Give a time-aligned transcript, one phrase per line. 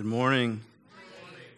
[0.00, 0.62] Good morning.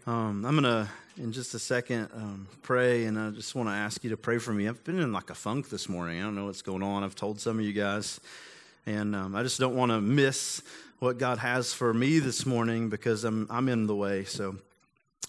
[0.05, 3.73] Um, I'm going to, in just a second, um, pray, and I just want to
[3.73, 4.67] ask you to pray for me.
[4.67, 6.19] I've been in like a funk this morning.
[6.19, 7.05] I don't know what's going on.
[7.05, 8.19] I've told some of you guys,
[8.85, 10.61] and um, I just don't want to miss
[10.99, 14.25] what God has for me this morning because I'm, I'm in the way.
[14.25, 14.57] So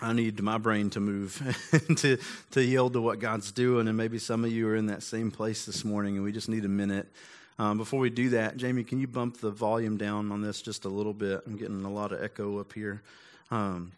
[0.01, 1.39] I need my brain to move
[1.97, 2.17] to,
[2.49, 3.87] to yield to what God's doing.
[3.87, 6.49] And maybe some of you are in that same place this morning, and we just
[6.49, 7.05] need a minute.
[7.59, 10.85] Um, before we do that, Jamie, can you bump the volume down on this just
[10.85, 11.41] a little bit?
[11.45, 13.03] I'm getting a lot of echo up here.
[13.51, 13.91] Um,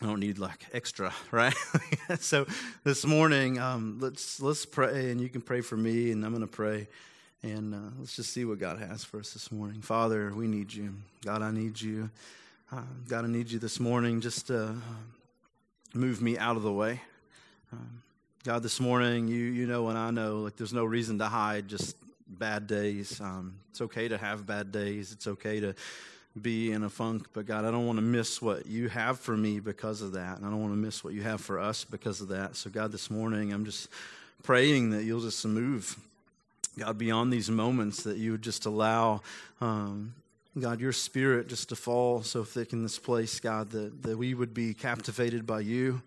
[0.00, 1.54] I don't need like extra, right?
[2.18, 2.44] so
[2.82, 6.40] this morning, um, let's let's pray, and you can pray for me, and I'm going
[6.40, 6.88] to pray,
[7.44, 9.80] and uh, let's just see what God has for us this morning.
[9.80, 10.94] Father, we need you.
[11.24, 12.10] God, I need you.
[12.72, 14.20] Uh, God, I need you this morning.
[14.20, 14.72] Just uh,
[15.94, 17.00] move me out of the way.
[17.72, 18.02] Um,
[18.44, 21.68] God, this morning, you you know and I know, like there's no reason to hide.
[21.68, 21.96] Just
[22.38, 23.20] bad days.
[23.20, 25.12] Um, it's okay to have bad days.
[25.12, 25.74] It's okay to
[26.40, 29.36] be in a funk, but God, I don't want to miss what you have for
[29.36, 30.38] me because of that.
[30.38, 32.56] And I don't want to miss what you have for us because of that.
[32.56, 33.88] So, God, this morning, I'm just
[34.42, 35.96] praying that you'll just move,
[36.78, 39.20] God, beyond these moments, that you would just allow,
[39.60, 40.14] um,
[40.58, 44.32] God, your spirit just to fall so thick in this place, God, that, that we
[44.32, 46.00] would be captivated by you,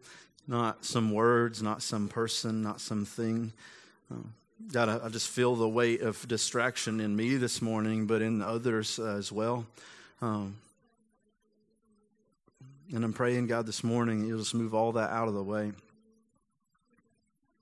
[0.48, 3.54] not some words, not some person, not something.
[4.12, 4.28] Uh,
[4.72, 9.00] God, I, just feel the weight of distraction in me this morning, but in others
[9.00, 9.66] uh, as well.
[10.22, 10.56] Um,
[12.94, 15.74] and I'm praying, God, this morning, you'll just move all that out of the way.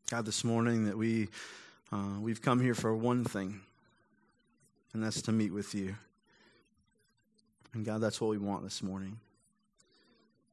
[0.09, 1.29] God, this morning that we
[1.91, 3.61] uh, we've come here for one thing,
[4.93, 5.95] and that's to meet with you.
[7.73, 9.19] And God, that's what we want this morning.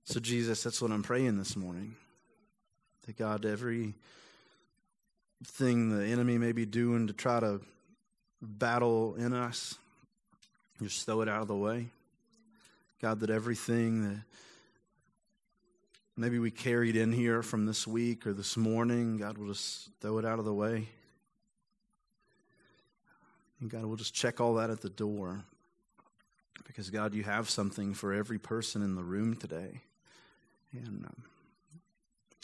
[0.04, 1.96] So, Jesus, that's what I'm praying this morning.
[3.06, 3.94] That God, every
[5.44, 7.60] thing the enemy may be doing to try to
[8.42, 9.74] battle in us,
[10.82, 11.88] just throw it out of the way.
[13.00, 14.22] God, that everything that
[16.16, 20.18] maybe we carried in here from this week or this morning, God will just throw
[20.18, 20.88] it out of the way.
[23.60, 25.44] And God will just check all that at the door.
[26.66, 29.80] Because, God, you have something for every person in the room today.
[30.72, 31.24] And, um,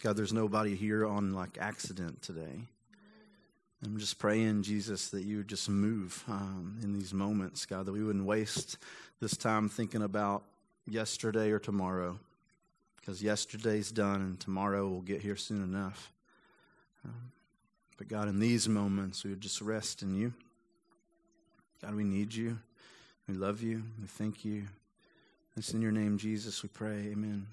[0.01, 2.67] God, there's nobody here on like accident today.
[3.85, 7.91] I'm just praying, Jesus, that you would just move um, in these moments, God, that
[7.91, 8.77] we wouldn't waste
[9.19, 10.43] this time thinking about
[10.87, 12.17] yesterday or tomorrow,
[12.95, 16.11] because yesterday's done and tomorrow will get here soon enough.
[17.05, 17.31] Um,
[17.97, 20.33] but God, in these moments, we would just rest in you.
[21.81, 22.57] God, we need you.
[23.27, 23.83] We love you.
[24.01, 24.63] We thank you.
[25.55, 27.09] It's in your name, Jesus, we pray.
[27.11, 27.45] Amen.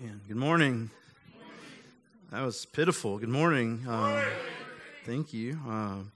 [0.00, 0.20] Amen.
[0.26, 0.90] Good morning.
[2.30, 3.18] That was pitiful.
[3.18, 3.84] Good morning.
[3.86, 4.22] Um,
[5.04, 5.58] Thank you.
[5.68, 6.12] Um,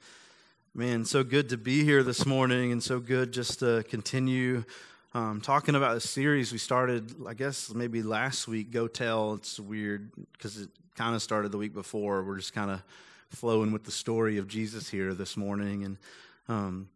[0.74, 4.64] man, so good to be here this morning and so good just to continue
[5.12, 9.34] um, talking about a series we started, I guess, maybe last week, Go Tell.
[9.34, 12.24] It's weird because it kind of started the week before.
[12.24, 12.82] We're just kind of
[13.28, 15.84] flowing with the story of Jesus here this morning.
[15.84, 15.98] And
[16.48, 16.88] um,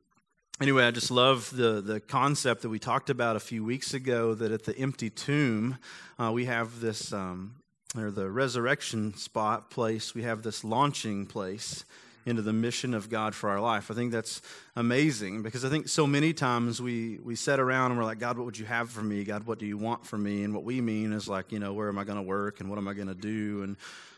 [0.63, 4.33] anyway, I just love the, the concept that we talked about a few weeks ago
[4.33, 5.77] that at the empty tomb,
[6.19, 7.57] uh, we have this um,
[7.97, 11.85] or the resurrection spot place, we have this launching place
[12.25, 13.91] into the mission of God for our life.
[13.91, 14.41] I think that's
[14.77, 18.39] amazing because I think so many times we, we sit around and we're like, God,
[18.39, 19.25] what would you have for me?
[19.25, 20.45] God, what do you want for me?
[20.45, 22.71] And what we mean is like, you know, where am I going to work and
[22.71, 23.63] what am I going to do?
[23.65, 23.77] And,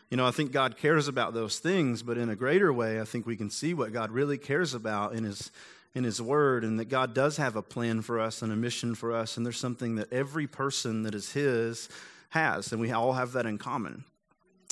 [0.09, 3.05] you know, I think God cares about those things, but in a greater way, I
[3.05, 5.51] think we can see what God really cares about in His
[5.95, 8.95] in His Word, and that God does have a plan for us and a mission
[8.95, 11.87] for us, and there's something that every person that is His
[12.29, 14.03] has, and we all have that in common.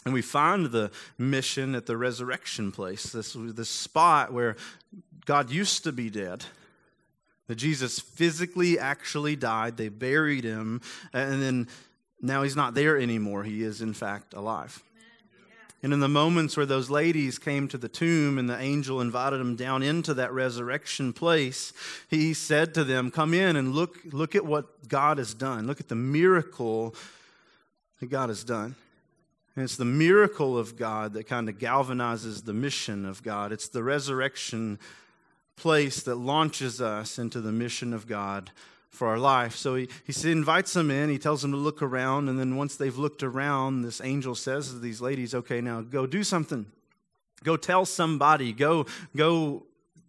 [0.05, 4.57] And we find the mission at the resurrection place, this, this spot where
[5.25, 6.45] God used to be dead.
[7.47, 9.77] That Jesus physically actually died.
[9.77, 10.81] They buried him.
[11.13, 11.67] And then
[12.21, 13.43] now he's not there anymore.
[13.43, 14.81] He is, in fact, alive.
[15.81, 19.41] And in the moments where those ladies came to the tomb and the angel invited
[19.41, 21.73] them down into that resurrection place,
[22.09, 25.67] he said to them, Come in and look, look at what God has done.
[25.67, 26.95] Look at the miracle
[28.03, 28.75] that God has done.
[29.55, 33.51] And it's the miracle of God that kind of galvanizes the mission of God.
[33.51, 34.79] It's the resurrection
[35.55, 38.51] place that launches us into the mission of God
[38.89, 39.55] for our life.
[39.55, 42.75] So he, he invites them in, he tells them to look around, and then once
[42.75, 46.65] they've looked around, this angel says to these ladies, Okay, now go do something.
[47.43, 48.53] Go tell somebody.
[48.53, 48.85] Go,
[49.15, 49.63] go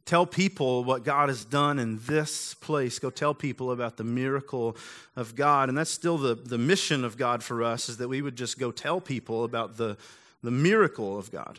[0.06, 2.98] Tell people what God has done in this place.
[2.98, 4.76] Go tell people about the miracle
[5.16, 5.70] of God.
[5.70, 8.58] And that's still the, the mission of God for us, is that we would just
[8.58, 9.96] go tell people about the,
[10.42, 11.58] the miracle of God.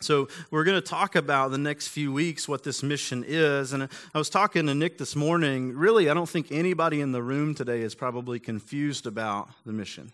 [0.00, 3.72] So, we're going to talk about the next few weeks what this mission is.
[3.72, 5.74] And I was talking to Nick this morning.
[5.76, 10.12] Really, I don't think anybody in the room today is probably confused about the mission.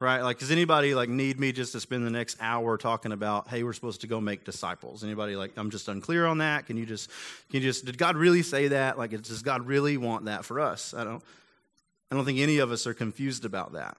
[0.00, 0.22] Right?
[0.22, 3.62] Like, does anybody like need me just to spend the next hour talking about, hey,
[3.62, 5.04] we're supposed to go make disciples?
[5.04, 6.66] Anybody like, I'm just unclear on that?
[6.66, 7.10] Can you just,
[7.50, 8.96] can you just, did God really say that?
[8.96, 10.94] Like, does God really want that for us?
[10.94, 11.22] I don't,
[12.10, 13.98] I don't think any of us are confused about that.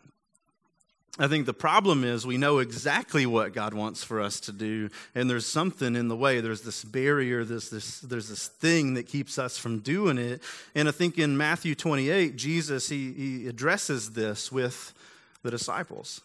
[1.20, 4.90] I think the problem is we know exactly what God wants for us to do,
[5.14, 6.42] and there's something in the way.
[6.42, 10.42] There's this barrier, there's this, there's this thing that keeps us from doing it.
[10.74, 14.94] And I think in Matthew 28, Jesus, he, he addresses this with
[15.44, 16.22] the disciples.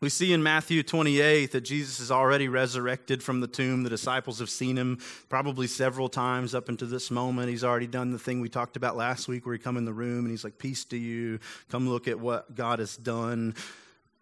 [0.00, 3.82] We see in Matthew 28 that Jesus is already resurrected from the tomb.
[3.82, 7.50] The disciples have seen him probably several times up until this moment.
[7.50, 9.92] He's already done the thing we talked about last week where he come in the
[9.92, 11.38] room and he's like, Peace to you.
[11.68, 13.54] Come look at what God has done.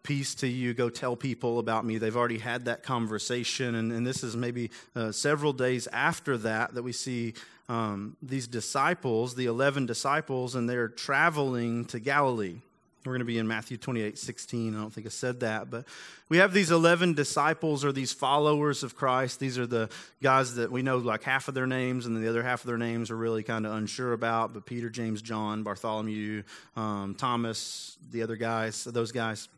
[0.03, 0.75] Peace to you.
[0.75, 1.97] Go tell people about me.
[1.97, 3.77] They've already had that conversation.
[3.77, 7.35] And, and this is maybe uh, several days after that that we see
[7.69, 12.63] um, these disciples, the 11 disciples, and they're traveling to Galilee.
[13.09, 14.77] We're going to be in Matthew 28 16.
[14.77, 15.87] I don't think I said that, but
[16.29, 19.41] we have these 11 disciples or these followers of Christ.
[19.41, 19.89] These are the
[20.23, 22.77] guys that we know like half of their names, and the other half of their
[22.77, 24.53] names are really kind of unsure about.
[24.53, 26.43] But Peter, James, John, Bartholomew,
[26.77, 29.49] um, Thomas, the other guys, those guys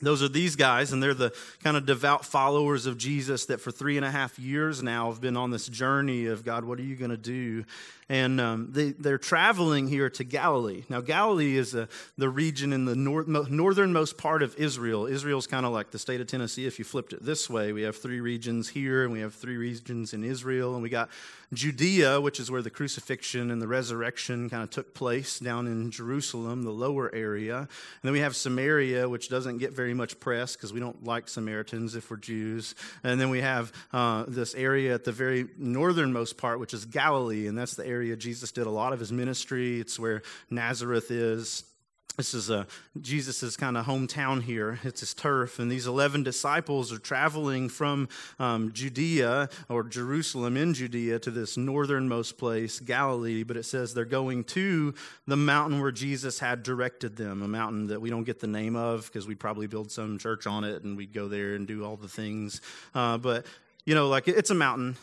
[0.00, 3.70] those are these guys, and they're the kind of devout followers of Jesus that for
[3.70, 6.84] three and a half years now have been on this journey of God, what are
[6.84, 7.64] you going to do?
[8.10, 10.82] and um, they, they're traveling here to Galilee.
[10.88, 11.88] Now, Galilee is a,
[12.18, 15.06] the region in the north, northernmost part of Israel.
[15.06, 17.72] Israel's kind of like the state of Tennessee if you flipped it this way.
[17.72, 21.08] We have three regions here, and we have three regions in Israel, and we got
[21.52, 25.92] Judea, which is where the crucifixion and the resurrection kind of took place down in
[25.92, 27.58] Jerusalem, the lower area.
[27.58, 27.68] And
[28.02, 31.94] then we have Samaria, which doesn't get very much press because we don't like Samaritans
[31.94, 32.74] if we're Jews.
[33.02, 37.46] And then we have uh, this area at the very northernmost part, which is Galilee,
[37.46, 39.80] and that's the area Jesus did a lot of his ministry.
[39.80, 41.64] It's where Nazareth is.
[42.20, 42.66] This is a,
[43.00, 44.78] Jesus' kind of hometown here.
[44.84, 45.58] It's his turf.
[45.58, 51.56] And these 11 disciples are traveling from um, Judea or Jerusalem in Judea to this
[51.56, 53.42] northernmost place, Galilee.
[53.42, 54.92] But it says they're going to
[55.26, 58.76] the mountain where Jesus had directed them, a mountain that we don't get the name
[58.76, 61.86] of because we'd probably build some church on it and we'd go there and do
[61.86, 62.60] all the things.
[62.94, 63.46] Uh, but,
[63.86, 64.94] you know, like it's a mountain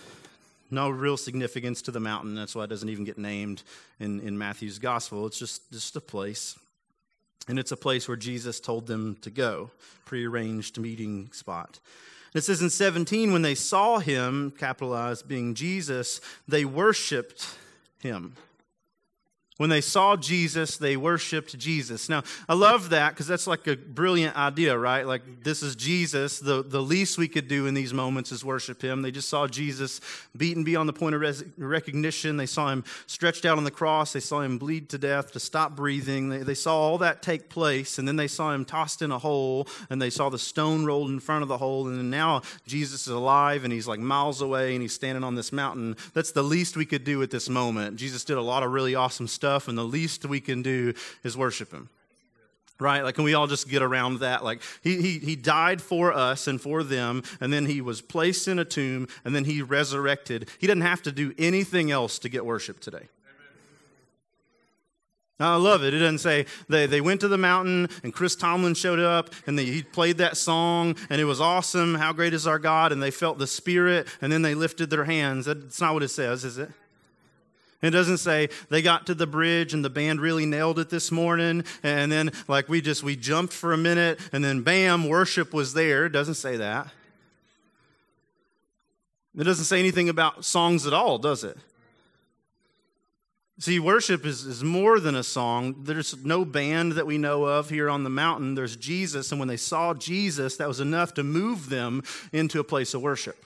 [0.70, 2.36] no real significance to the mountain.
[2.36, 3.64] That's why it doesn't even get named
[4.02, 5.26] in, in Matthew's gospel.
[5.26, 6.58] It's just, just a place.
[7.48, 9.72] And it's a place where Jesus told them to go,
[10.06, 11.80] prearranged meeting spot.
[12.34, 17.58] It says in 17, when they saw him, capitalized being Jesus, they worshiped
[18.00, 18.36] him.
[19.58, 22.10] When they saw Jesus, they worshiped Jesus.
[22.10, 25.06] Now, I love that because that's like a brilliant idea, right?
[25.06, 26.38] Like, this is Jesus.
[26.40, 29.02] The, the least we could do in these moments is worship him.
[29.02, 30.00] They just saw Jesus
[30.36, 32.38] beaten beyond the point of res- recognition.
[32.38, 34.14] They saw him stretched out on the cross.
[34.14, 36.30] They saw him bleed to death, to stop breathing.
[36.30, 37.98] They, they saw all that take place.
[37.98, 41.10] And then they saw him tossed in a hole, and they saw the stone rolled
[41.10, 41.88] in front of the hole.
[41.88, 45.52] And now Jesus is alive, and he's like miles away, and he's standing on this
[45.52, 45.96] mountain.
[46.14, 47.96] That's the least we could do at this moment.
[47.96, 50.94] Jesus did a lot of really awesome stuff stuff, and the least we can do
[51.24, 51.90] is worship Him.
[52.80, 53.02] Right?
[53.02, 54.44] Like, can we all just get around that?
[54.44, 58.48] Like, he, he, he died for us and for them, and then he was placed
[58.48, 60.50] in a tomb, and then he resurrected.
[60.60, 63.08] He didn't have to do anything else to get worship today.
[65.40, 65.94] Now, I love it.
[65.94, 69.58] It doesn't say they, they went to the mountain and Chris Tomlin showed up and
[69.58, 71.94] they, he played that song and it was awesome.
[71.94, 72.92] How great is our God?
[72.92, 75.46] And they felt the Spirit and then they lifted their hands.
[75.46, 76.72] That's not what it says, is it?
[77.82, 81.12] It doesn't say they got to the bridge and the band really nailed it this
[81.12, 85.54] morning and then like we just we jumped for a minute and then bam worship
[85.54, 86.08] was there.
[86.08, 86.88] It doesn't say that.
[89.38, 91.58] It doesn't say anything about songs at all, does it?
[93.60, 95.84] See, worship is, is more than a song.
[95.84, 98.54] There's no band that we know of here on the mountain.
[98.54, 102.64] There's Jesus, and when they saw Jesus, that was enough to move them into a
[102.64, 103.46] place of worship.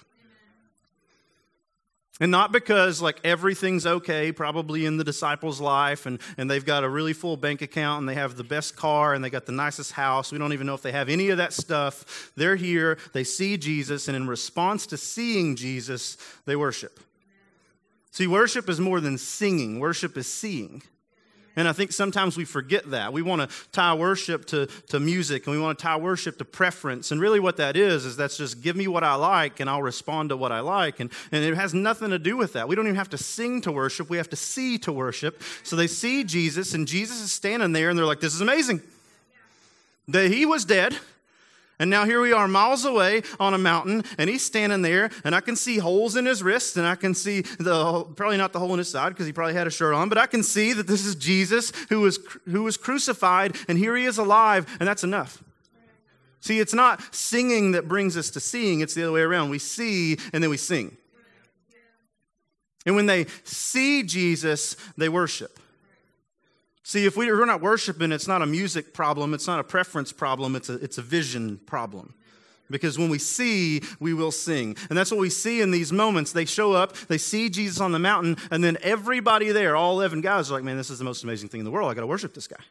[2.21, 6.83] And not because like everything's okay, probably in the disciples' life, and, and they've got
[6.83, 9.51] a really full bank account and they have the best car and they got the
[9.51, 10.31] nicest house.
[10.31, 12.31] We don't even know if they have any of that stuff.
[12.37, 16.99] They're here, they see Jesus, and in response to seeing Jesus, they worship.
[18.11, 20.83] See, worship is more than singing, worship is seeing.
[21.55, 23.11] And I think sometimes we forget that.
[23.11, 26.45] We want to tie worship to, to music and we want to tie worship to
[26.45, 27.11] preference.
[27.11, 29.81] And really, what that is, is that's just give me what I like and I'll
[29.81, 30.99] respond to what I like.
[30.99, 32.67] And, and it has nothing to do with that.
[32.67, 35.41] We don't even have to sing to worship, we have to see to worship.
[35.63, 38.81] So they see Jesus, and Jesus is standing there and they're like, This is amazing.
[40.07, 40.97] That he was dead
[41.81, 45.33] And now here we are miles away on a mountain, and he's standing there, and
[45.33, 48.59] I can see holes in his wrists, and I can see the probably not the
[48.59, 50.73] hole in his side because he probably had a shirt on, but I can see
[50.73, 54.87] that this is Jesus who was who was crucified, and here he is alive, and
[54.87, 55.43] that's enough.
[56.39, 59.49] See, it's not singing that brings us to seeing, it's the other way around.
[59.49, 60.95] We see and then we sing.
[62.85, 65.59] And when they see Jesus, they worship.
[66.83, 70.55] See, if we're not worshiping, it's not a music problem, it's not a preference problem,
[70.55, 72.13] it's a, it's a vision problem.
[72.71, 74.77] Because when we see, we will sing.
[74.89, 76.31] And that's what we see in these moments.
[76.31, 80.21] They show up, they see Jesus on the mountain, and then everybody there, all 11
[80.21, 81.91] guys, are like, man, this is the most amazing thing in the world.
[81.91, 82.63] I got to worship this guy.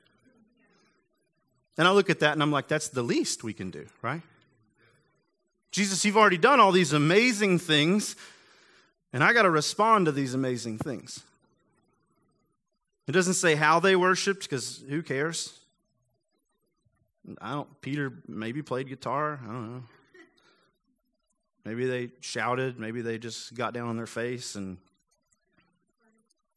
[1.79, 4.23] And I look at that and I'm like, that's the least we can do, right?
[5.71, 8.17] Jesus, you've already done all these amazing things,
[9.13, 11.23] and I got to respond to these amazing things.
[13.11, 15.59] It doesn't say how they worshiped because who cares?
[17.41, 17.81] I don't.
[17.81, 19.41] Peter maybe played guitar.
[19.43, 19.83] I don't know.
[21.65, 22.79] Maybe they shouted.
[22.79, 24.77] Maybe they just got down on their face and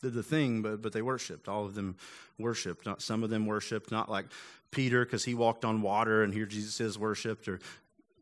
[0.03, 0.61] did the thing.
[0.61, 1.47] But but they worshipped.
[1.47, 1.95] All of them
[2.37, 2.85] worshipped.
[2.85, 3.91] Not some of them worshipped.
[3.91, 4.27] Not like
[4.69, 7.61] Peter because he walked on water and here Jesus is worshipped, or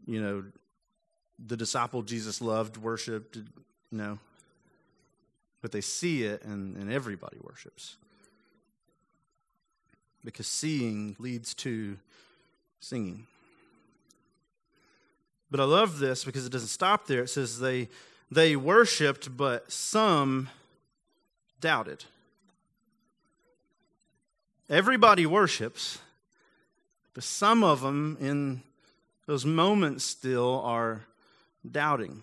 [0.05, 0.45] you know,
[1.37, 3.39] the disciple Jesus loved worshipped.
[3.91, 4.19] No.
[5.61, 7.97] But they see it and, and everybody worships
[10.23, 11.97] because seeing leads to
[12.79, 13.25] singing.
[15.49, 17.23] But I love this because it doesn't stop there.
[17.23, 17.89] It says they
[18.31, 20.49] they worshiped, but some
[21.59, 22.05] doubted.
[24.69, 25.99] Everybody worships,
[27.13, 28.61] but some of them in
[29.27, 31.01] those moments still are
[31.69, 32.21] doubting.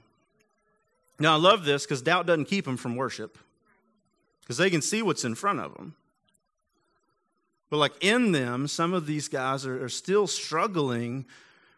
[1.18, 3.36] Now, I love this because doubt doesn't keep them from worship
[4.40, 5.94] because they can see what's in front of them.
[7.70, 11.26] But like in them, some of these guys are, are, still struggling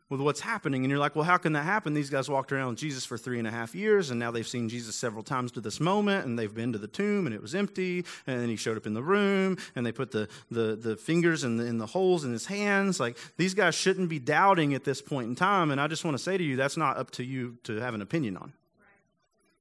[0.09, 0.82] with what's happening.
[0.82, 1.94] And you're like, well, how can that happen?
[1.94, 4.47] These guys walked around with Jesus for three and a half years, and now they've
[4.47, 7.40] seen Jesus several times to this moment, and they've been to the tomb, and it
[7.40, 10.75] was empty, and then he showed up in the room, and they put the, the,
[10.75, 12.99] the fingers in the, in the holes in his hands.
[12.99, 15.70] Like, these guys shouldn't be doubting at this point in time.
[15.70, 17.94] And I just want to say to you, that's not up to you to have
[17.94, 18.52] an opinion on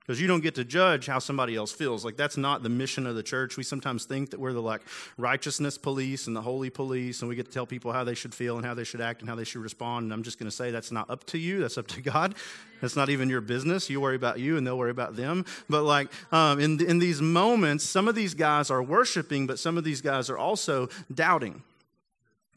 [0.09, 2.03] because you don't get to judge how somebody else feels.
[2.03, 3.57] Like that's not the mission of the church.
[3.57, 4.81] We sometimes think that we're the like
[5.17, 8.33] righteousness police and the holy police, and we get to tell people how they should
[8.33, 10.05] feel and how they should act and how they should respond.
[10.05, 11.59] And I'm just going to say that's not up to you.
[11.59, 12.33] That's up to God.
[12.81, 13.87] That's not even your business.
[13.87, 15.45] You worry about you, and they'll worry about them.
[15.69, 19.77] But like um, in in these moments, some of these guys are worshiping, but some
[19.77, 21.61] of these guys are also doubting.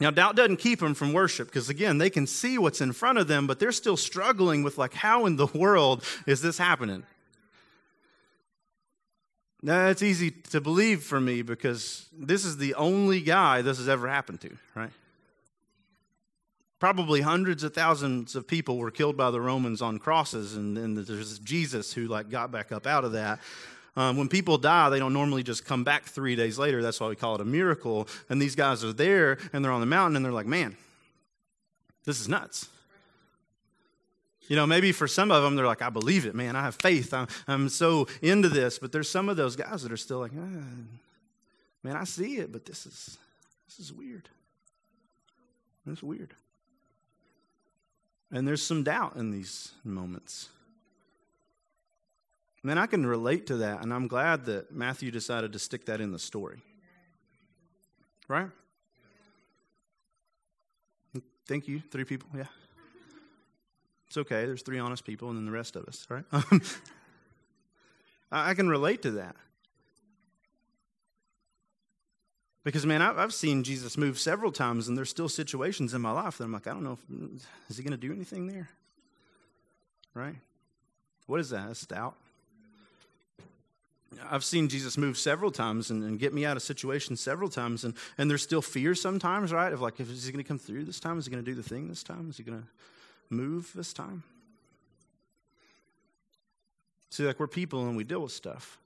[0.00, 3.18] Now, doubt doesn't keep them from worship because, again, they can see what's in front
[3.18, 7.04] of them, but they're still struggling with, like, how in the world is this happening?
[9.62, 13.88] Now, it's easy to believe for me because this is the only guy this has
[13.88, 14.90] ever happened to, right?
[16.80, 20.94] Probably hundreds of thousands of people were killed by the Romans on crosses, and then
[20.94, 23.38] there's Jesus who like got back up out of that.
[23.94, 26.82] Um, when people die, they don't normally just come back three days later.
[26.82, 28.08] That's why we call it a miracle.
[28.28, 30.76] And these guys are there, and they're on the mountain, and they're like, "Man,
[32.04, 32.68] this is nuts."
[34.48, 36.56] You know, maybe for some of them, they're like, I believe it, man.
[36.56, 37.14] I have faith.
[37.14, 38.78] I'm, I'm so into this.
[38.78, 40.64] But there's some of those guys that are still like, ah,
[41.82, 43.18] man, I see it, but this is,
[43.66, 44.28] this is weird.
[45.86, 46.34] It's weird.
[48.30, 50.48] And there's some doubt in these moments.
[52.62, 56.00] Man, I can relate to that, and I'm glad that Matthew decided to stick that
[56.00, 56.62] in the story.
[58.28, 58.48] Right?
[61.46, 61.82] Thank you.
[61.90, 62.28] Three people.
[62.34, 62.44] Yeah.
[64.12, 64.44] It's okay.
[64.44, 66.24] There's three honest people and then the rest of us, right?
[68.30, 69.36] I can relate to that.
[72.62, 76.36] Because, man, I've seen Jesus move several times, and there's still situations in my life
[76.36, 77.00] that I'm like, I don't know, if,
[77.70, 78.68] is he going to do anything there?
[80.12, 80.36] Right?
[81.26, 81.68] What is that?
[81.68, 82.14] That's doubt.
[84.30, 87.84] I've seen Jesus move several times and, and, get me out of situations several times,
[87.84, 89.72] and, and there's still fear sometimes, right?
[89.72, 91.18] Of like, is he going to come through this time?
[91.18, 92.28] Is he going to do the thing this time?
[92.28, 92.68] Is he going to
[93.32, 94.22] move this time?
[97.10, 98.78] See, like we're people and we deal with stuff.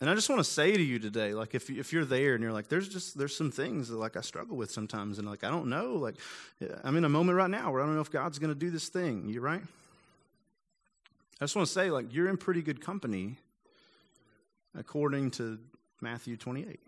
[0.00, 2.42] And I just want to say to you today, like if if you're there and
[2.42, 5.44] you're like, there's just there's some things that like I struggle with sometimes, and like
[5.44, 6.16] I don't know, like
[6.82, 8.70] I'm in a moment right now where I don't know if God's going to do
[8.70, 9.28] this thing.
[9.28, 9.62] You right?
[11.40, 13.36] I just want to say, like you're in pretty good company,
[14.76, 15.58] according to
[16.00, 16.80] Matthew 28.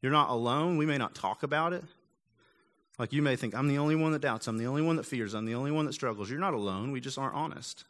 [0.00, 0.76] You're not alone.
[0.76, 1.82] We may not talk about it.
[2.98, 5.06] Like you may think, I'm the only one that doubts, I'm the only one that
[5.06, 6.30] fears, I'm the only one that struggles.
[6.30, 6.92] You're not alone.
[6.92, 7.84] We just aren't honest.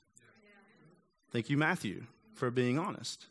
[1.30, 3.26] Thank you, Matthew, for being honest.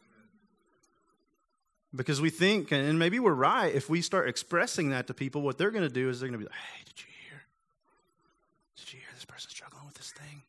[1.96, 5.58] Because we think, and maybe we're right, if we start expressing that to people, what
[5.58, 7.42] they're going to do is they're going to be like, hey, did you hear?
[8.77, 10.42] Did you hear this person struggling with this thing.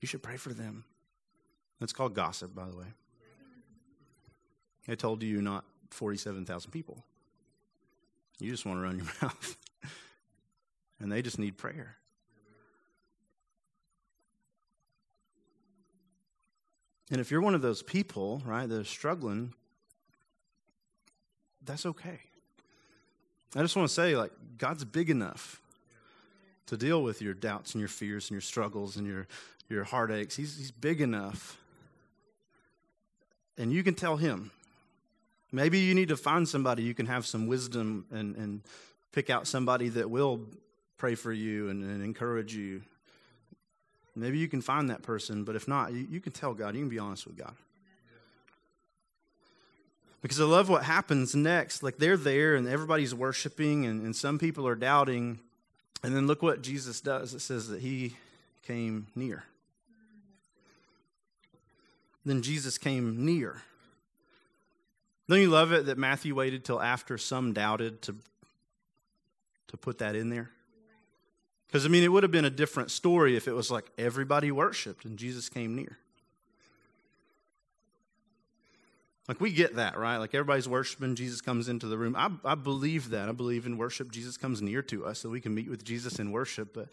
[0.00, 0.84] You should pray for them.
[1.80, 2.86] That's called gossip, by the way.
[4.88, 7.04] I told you not 47,000 people.
[8.40, 9.56] You just want to run your mouth.
[11.00, 11.96] and they just need prayer.
[17.10, 19.54] And if you're one of those people, right, that are struggling,
[21.64, 22.20] that's okay.
[23.56, 25.62] I just want to say, like, God's big enough
[26.66, 29.26] to deal with your doubts and your fears and your struggles and your,
[29.70, 30.36] your heartaches.
[30.36, 31.58] He's, he's big enough.
[33.56, 34.50] And you can tell Him.
[35.50, 38.60] Maybe you need to find somebody you can have some wisdom and, and
[39.12, 40.40] pick out somebody that will
[40.98, 42.82] pray for you and, and encourage you.
[44.14, 46.74] Maybe you can find that person, but if not, you, you can tell God.
[46.74, 47.54] You can be honest with God.
[50.20, 51.82] Because I love what happens next.
[51.82, 55.38] Like they're there and everybody's worshiping, and, and some people are doubting.
[56.02, 58.16] And then look what Jesus does it says that he
[58.66, 59.44] came near.
[62.24, 63.62] Then Jesus came near.
[65.28, 68.16] Don't you love it that Matthew waited till after some doubted to,
[69.68, 70.50] to put that in there?
[71.66, 74.50] Because, I mean, it would have been a different story if it was like everybody
[74.50, 75.98] worshiped and Jesus came near.
[79.28, 80.16] Like, we get that, right?
[80.16, 82.16] Like, everybody's worshiping, Jesus comes into the room.
[82.16, 83.28] I, I believe that.
[83.28, 84.10] I believe in worship.
[84.10, 86.72] Jesus comes near to us so we can meet with Jesus in worship.
[86.72, 86.88] But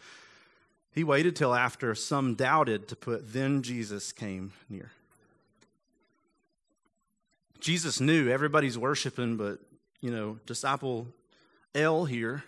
[0.92, 4.92] he waited till after some doubted to put, then Jesus came near.
[7.60, 9.60] Jesus knew everybody's worshiping, but,
[10.02, 11.08] you know, disciple
[11.74, 12.44] L here,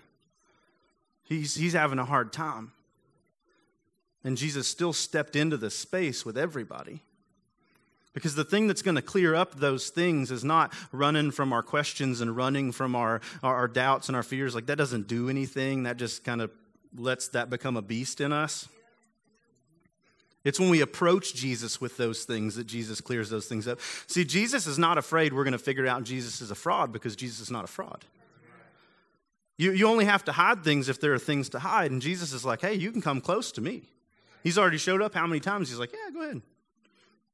[1.24, 2.72] he's, he's having a hard time.
[4.24, 7.02] And Jesus still stepped into the space with everybody.
[8.14, 11.62] Because the thing that's going to clear up those things is not running from our
[11.62, 14.56] questions and running from our, our, our doubts and our fears.
[14.56, 15.84] Like, that doesn't do anything.
[15.84, 16.50] That just kind of
[16.98, 18.68] lets that become a beast in us.
[20.44, 23.80] It's when we approach Jesus with those things that Jesus clears those things up.
[24.08, 27.16] See, Jesus is not afraid we're going to figure out Jesus is a fraud because
[27.16, 28.06] Jesus is not a fraud.
[29.58, 31.92] You, you only have to hide things if there are things to hide.
[31.92, 33.84] And Jesus is like, hey, you can come close to me.
[34.44, 35.70] He's already showed up how many times?
[35.70, 36.42] He's like, yeah, go ahead.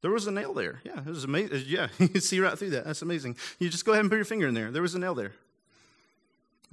[0.02, 0.82] There was a nail there.
[0.84, 1.64] Yeah, it was amazing.
[1.68, 2.86] Yeah, you see right through that.
[2.86, 3.38] That's amazing.
[3.60, 4.72] You just go ahead and put your finger in there.
[4.72, 5.34] There was a nail there.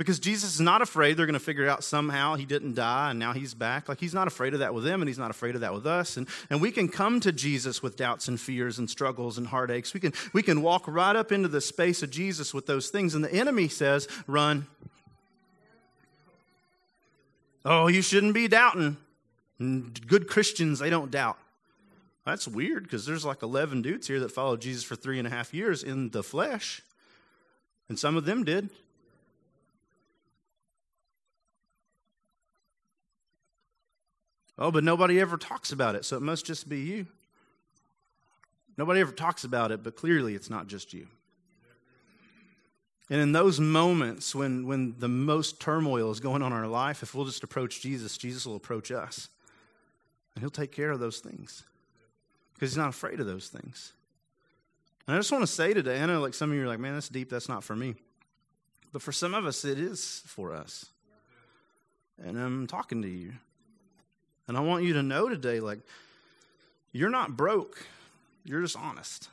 [0.01, 3.19] Because Jesus is not afraid they're going to figure out somehow he didn't die and
[3.19, 3.87] now he's back.
[3.87, 5.87] Like he's not afraid of that with them and he's not afraid of that with
[5.87, 6.17] us.
[6.17, 9.93] And, and we can come to Jesus with doubts and fears and struggles and heartaches.
[9.93, 13.15] We can, we can walk right up into the space of Jesus with those things.
[13.15, 14.69] And the enemy says, run.
[17.67, 18.97] Oh, you shouldn't be doubting.
[19.59, 21.37] Good Christians, they don't doubt.
[22.25, 25.31] That's weird because there's like 11 dudes here that followed Jesus for three and a
[25.31, 26.81] half years in the flesh.
[27.91, 28.71] And some of them did.
[34.61, 37.07] Oh, but nobody ever talks about it, so it must just be you.
[38.77, 41.07] Nobody ever talks about it, but clearly it's not just you.
[43.09, 47.03] And in those moments when, when the most turmoil is going on in our life,
[47.03, 49.29] if we'll just approach Jesus, Jesus will approach us.
[50.35, 51.64] And he'll take care of those things
[52.55, 53.92] because he's not afraid of those things.
[55.07, 56.94] And I just want to say today, know like some of you are like, man,
[56.94, 57.96] that's deep, that's not for me.
[58.92, 60.87] But for some of us, it is for us.
[62.23, 63.33] And I'm talking to you.
[64.48, 65.81] And I want you to know today, like,
[66.92, 67.87] you're not broke,
[68.44, 69.29] you're just honest.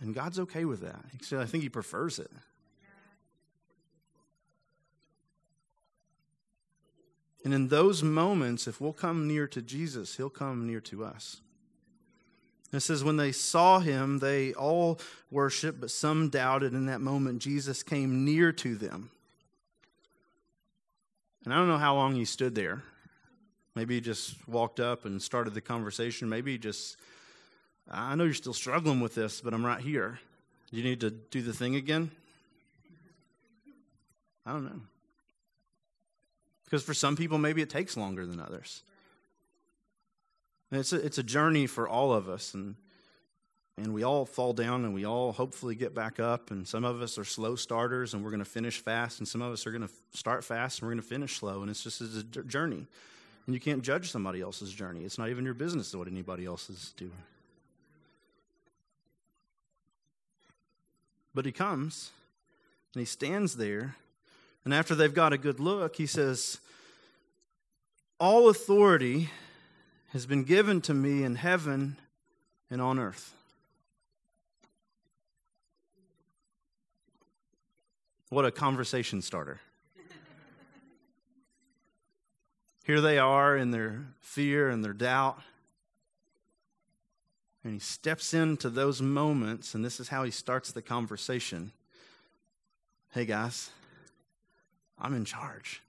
[0.00, 1.00] And God's okay with that.
[1.38, 2.30] I think He prefers it.
[7.44, 11.40] And in those moments, if we'll come near to Jesus, He'll come near to us.
[12.72, 16.72] It says, when they saw him, they all worshiped, but some doubted.
[16.72, 19.10] In that moment, Jesus came near to them.
[21.44, 22.84] And I don't know how long he stood there.
[23.74, 26.28] Maybe he just walked up and started the conversation.
[26.28, 26.96] Maybe he just
[27.90, 30.20] I know you're still struggling with this, but I'm right here.
[30.70, 32.12] Do you need to do the thing again?
[34.46, 34.80] I don't know.
[36.64, 38.84] Because for some people, maybe it takes longer than others.
[40.70, 42.76] And it's a, it's a journey for all of us, and
[43.76, 46.50] and we all fall down, and we all hopefully get back up.
[46.50, 49.42] And some of us are slow starters, and we're going to finish fast, and some
[49.42, 51.62] of us are going to start fast, and we're going to finish slow.
[51.62, 52.86] And it's just a journey,
[53.46, 55.04] and you can't judge somebody else's journey.
[55.04, 57.12] It's not even your business what anybody else is doing.
[61.34, 62.10] But he comes
[62.94, 63.96] and he stands there.
[64.64, 66.58] And after they've got a good look, he says,
[68.18, 69.30] All authority
[70.12, 71.96] has been given to me in heaven
[72.70, 73.32] and on earth.
[78.28, 79.60] What a conversation starter.
[82.90, 85.38] Here they are in their fear and their doubt.
[87.62, 91.70] And he steps into those moments, and this is how he starts the conversation.
[93.12, 93.70] Hey, guys,
[94.98, 95.80] I'm in charge.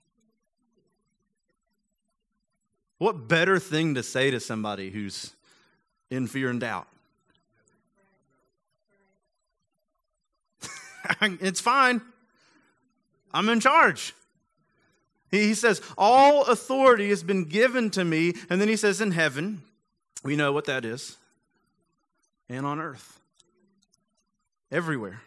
[2.98, 5.32] What better thing to say to somebody who's
[6.08, 6.86] in fear and doubt?
[11.20, 12.00] it's fine.
[13.34, 14.14] I'm in charge.
[15.32, 18.34] He says, All authority has been given to me.
[18.50, 19.62] And then he says, In heaven,
[20.22, 21.16] we know what that is,
[22.48, 23.18] and on earth,
[24.70, 25.22] everywhere.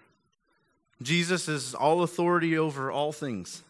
[1.02, 3.63] Jesus is all authority over all things.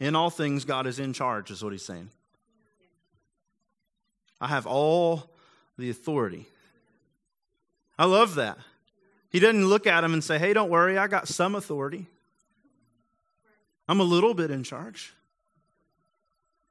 [0.00, 2.10] In all things, God is in charge, is what he's saying.
[4.40, 5.30] I have all
[5.78, 6.46] the authority.
[7.96, 8.58] I love that.
[9.30, 12.08] He doesn't look at him and say, Hey, don't worry, I got some authority.
[13.92, 15.12] I'm a little bit in charge.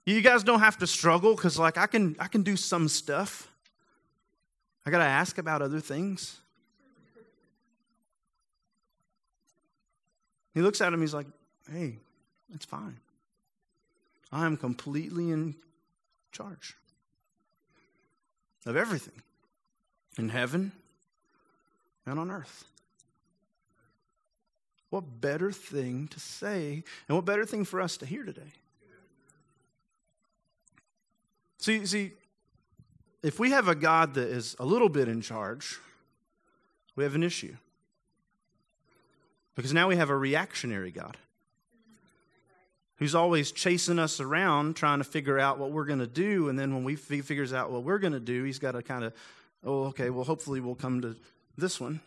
[0.08, 3.48] You guys don't have to struggle because, like, I can, I can do some stuff.
[4.88, 6.40] I got to ask about other things.
[10.56, 11.28] He looks at him, he's like,
[11.72, 11.98] Hey,
[12.56, 12.98] it's fine.
[14.32, 15.54] I am completely in
[16.32, 16.76] charge
[18.66, 19.22] of everything
[20.18, 20.72] in heaven
[22.08, 22.66] and on earth.
[24.92, 28.52] What better thing to say, and what better thing for us to hear today?
[31.58, 32.12] See, see,
[33.24, 35.80] if we have a God that is a little bit in charge,
[36.96, 37.56] we have an issue.
[39.56, 41.18] Because now we have a reactionary God
[42.98, 46.50] who's always chasing us around trying to figure out what we're going to do.
[46.50, 48.82] And then when we he figures out what we're going to do, he's got to
[48.82, 49.14] kind of,
[49.64, 51.16] oh, okay, well, hopefully we'll come to
[51.58, 52.02] this one.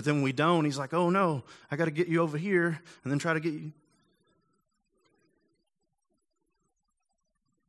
[0.00, 2.38] But then when we don't, he's like, oh no, I got to get you over
[2.38, 3.70] here and then try to get you.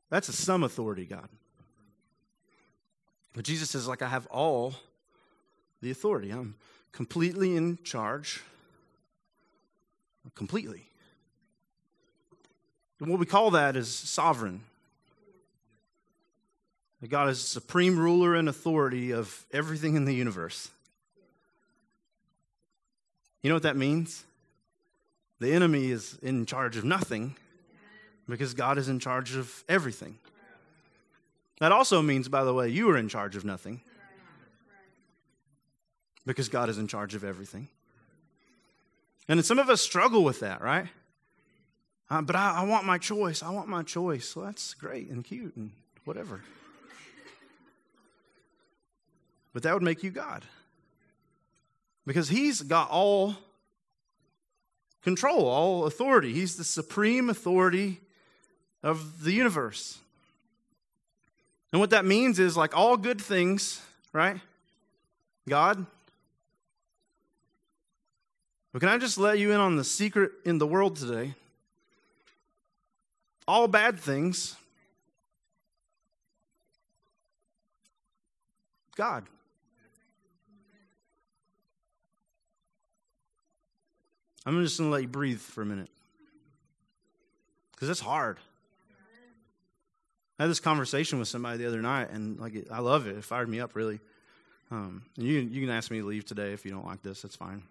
[0.10, 1.28] That's a some authority, God.
[3.34, 4.76] But Jesus says, like, I have all
[5.82, 6.30] the authority.
[6.30, 6.56] I'm
[6.94, 8.42] completely in charge.
[10.34, 10.84] Completely.
[13.02, 14.62] And what we call that is sovereign.
[17.02, 20.70] That God is supreme ruler and authority of everything in the universe.
[23.42, 24.24] You know what that means?
[25.40, 27.36] The enemy is in charge of nothing
[28.30, 30.20] because God is in charge of everything.
[31.60, 33.82] That also means, by the way, you are in charge of nothing
[36.26, 37.68] because God is in charge of everything.
[39.28, 40.88] And some of us struggle with that, right?
[42.10, 43.42] Uh, but I, I want my choice.
[43.42, 44.36] I want my choice.
[44.36, 45.72] Well, that's great and cute and
[46.04, 46.42] whatever.
[49.54, 50.46] But that would make you God
[52.06, 53.36] because he's got all
[55.04, 56.34] control, all authority.
[56.34, 58.00] He's the supreme authority
[58.84, 60.00] of the universe.
[61.72, 63.82] And what that means is like all good things,
[64.14, 64.38] right?
[65.48, 65.86] God.
[68.74, 71.34] But can I just let you in on the secret in the world today?
[73.48, 74.56] All bad things,
[78.96, 79.26] God.
[84.46, 85.90] I'm just going to let you breathe for a minute.
[87.72, 88.38] Because it's hard.
[90.40, 93.16] I had this conversation with somebody the other night, and like I love it.
[93.16, 94.00] It fired me up really.
[94.72, 97.22] Um, and you you can ask me to leave today if you don't like this.
[97.22, 97.62] That's fine.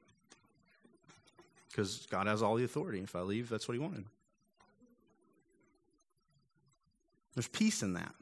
[1.68, 3.00] Because God has all the authority.
[3.00, 4.04] If I leave, that's what He wanted.
[7.34, 8.14] There's peace in that.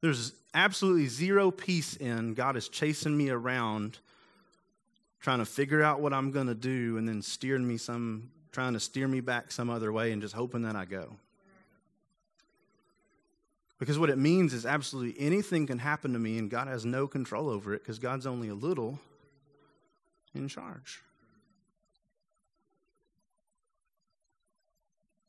[0.00, 3.98] There's absolutely zero peace in God is chasing me around
[5.20, 8.74] trying to figure out what I'm going to do and then steering me some, trying
[8.74, 11.16] to steer me back some other way and just hoping that I go.
[13.78, 17.06] Because what it means is absolutely anything can happen to me and God has no
[17.06, 18.98] control over it because God's only a little
[20.34, 21.02] in charge.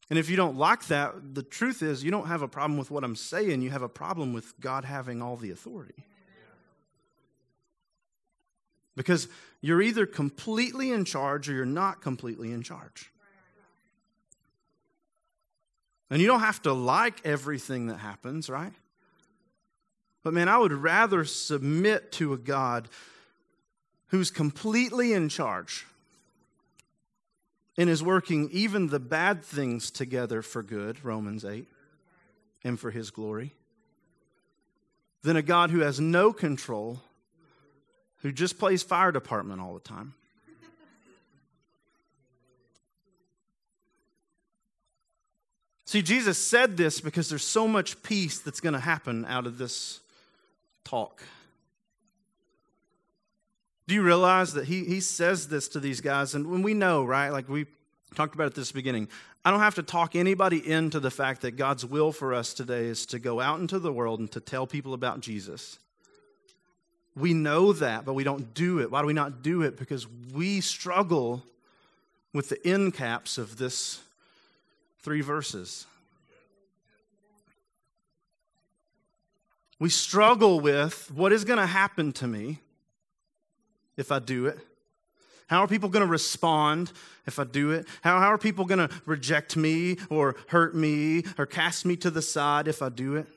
[0.09, 2.89] And if you don't like that, the truth is you don't have a problem with
[2.89, 6.06] what I'm saying, you have a problem with God having all the authority.
[8.97, 9.29] Because
[9.61, 13.11] you're either completely in charge or you're not completely in charge.
[16.09, 18.73] And you don't have to like everything that happens, right?
[20.23, 22.89] But man, I would rather submit to a God
[24.07, 25.85] who's completely in charge
[27.77, 31.67] and is working even the bad things together for good, Romans 8,
[32.63, 33.53] and for his glory,
[35.21, 37.03] than a God who has no control
[38.21, 40.13] who just plays fire department all the time.
[45.85, 49.57] See, Jesus said this because there's so much peace that's going to happen out of
[49.57, 50.01] this
[50.83, 51.23] talk.
[53.87, 56.35] Do you realize that he, he says this to these guys?
[56.35, 57.67] And when we know, right, like we
[58.15, 59.07] talked about at this beginning,
[59.45, 62.87] I don't have to talk anybody into the fact that God's will for us today
[62.87, 65.79] is to go out into the world and to tell people about Jesus.
[67.17, 68.91] We know that, but we don't do it.
[68.91, 69.77] Why do we not do it?
[69.77, 71.43] Because we struggle
[72.33, 74.01] with the end caps of this
[75.01, 75.87] three verses.
[79.79, 82.59] We struggle with what is going to happen to me
[83.95, 84.59] if I do it.
[85.47, 86.91] How are people going to respond
[87.25, 87.87] if I do it?
[88.01, 92.11] How, how are people going to reject me or hurt me or cast me to
[92.11, 93.27] the side if I do it?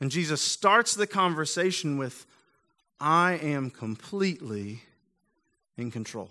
[0.00, 2.26] And Jesus starts the conversation with,
[2.98, 4.82] I am completely
[5.76, 6.30] in control.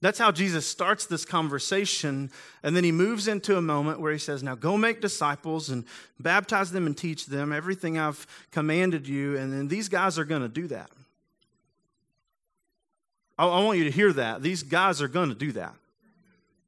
[0.00, 2.30] That's how Jesus starts this conversation.
[2.62, 5.84] And then he moves into a moment where he says, Now go make disciples and
[6.20, 9.36] baptize them and teach them everything I've commanded you.
[9.36, 10.90] And then these guys are going to do that.
[13.36, 14.42] I, want you to hear that.
[14.42, 15.74] These guys are going to do that.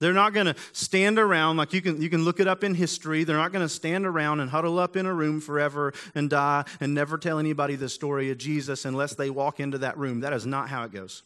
[0.00, 2.74] They're not going to stand around like you can, you can look it up in
[2.74, 3.22] history.
[3.22, 6.64] They're not going to stand around and huddle up in a room forever and die
[6.80, 10.20] and never tell anybody the story of Jesus unless they walk into that room.
[10.20, 11.22] That is not how it goes.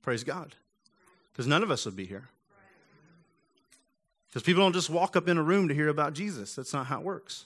[0.00, 0.54] Praise God.
[1.32, 2.28] Because none of us would be here.
[4.28, 6.54] Because people don't just walk up in a room to hear about Jesus.
[6.54, 7.44] That's not how it works.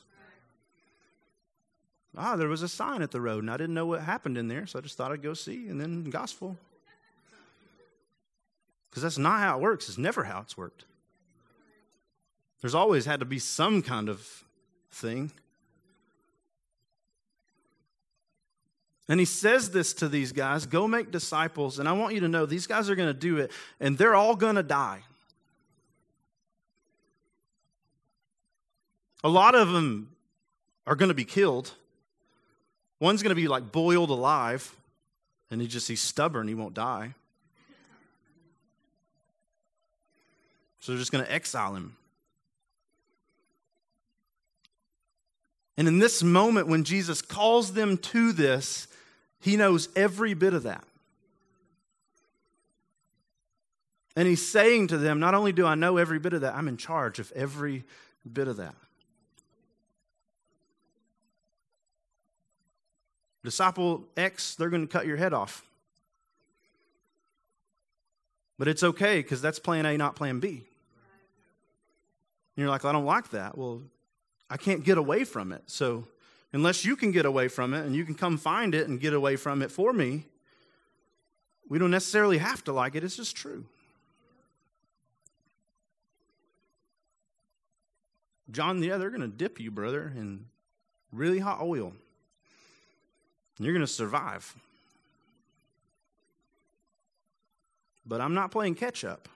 [2.16, 4.46] Ah, there was a sign at the road, and I didn't know what happened in
[4.46, 6.56] there, so I just thought I'd go see, and then gospel.
[8.92, 9.88] Because that's not how it works.
[9.88, 10.84] It's never how it's worked.
[12.60, 14.44] There's always had to be some kind of
[14.90, 15.32] thing.
[19.08, 21.78] And he says this to these guys go make disciples.
[21.78, 23.50] And I want you to know these guys are going to do it,
[23.80, 25.00] and they're all going to die.
[29.24, 30.14] A lot of them
[30.86, 31.72] are going to be killed.
[33.00, 34.76] One's going to be like boiled alive,
[35.50, 37.14] and he just he's stubborn, he won't die.
[40.82, 41.96] So they're just going to exile him.
[45.76, 48.88] And in this moment, when Jesus calls them to this,
[49.40, 50.82] he knows every bit of that.
[54.16, 56.66] And he's saying to them, Not only do I know every bit of that, I'm
[56.66, 57.84] in charge of every
[58.30, 58.74] bit of that.
[63.44, 65.64] Disciple X, they're going to cut your head off.
[68.58, 70.64] But it's okay because that's plan A, not plan B.
[72.56, 73.56] And you're like, well, I don't like that.
[73.56, 73.82] Well,
[74.50, 75.62] I can't get away from it.
[75.66, 76.04] So
[76.52, 79.14] unless you can get away from it and you can come find it and get
[79.14, 80.26] away from it for me,
[81.68, 83.04] we don't necessarily have to like it.
[83.04, 83.64] It's just true.
[88.50, 90.44] John, yeah, they're going to dip you, brother, in
[91.10, 91.94] really hot oil.
[93.56, 94.54] And you're going to survive.
[98.04, 99.28] But I'm not playing catch up.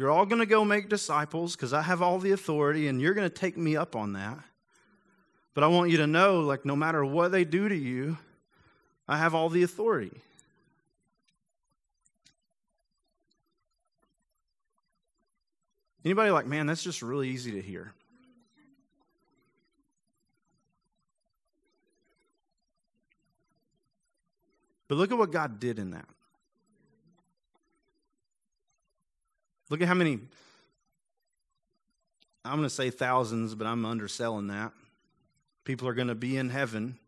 [0.00, 3.12] You're all going to go make disciples because I have all the authority and you're
[3.12, 4.38] going to take me up on that.
[5.52, 8.16] But I want you to know, like, no matter what they do to you,
[9.06, 10.22] I have all the authority.
[16.02, 17.92] Anybody like, man, that's just really easy to hear.
[24.88, 26.08] But look at what God did in that.
[29.70, 30.18] Look at how many,
[32.44, 34.72] I'm going to say thousands, but I'm underselling that.
[35.64, 36.98] People are going to be in heaven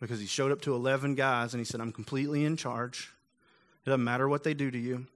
[0.00, 3.12] because he showed up to 11 guys and he said, I'm completely in charge.
[3.84, 5.06] It doesn't matter what they do to you.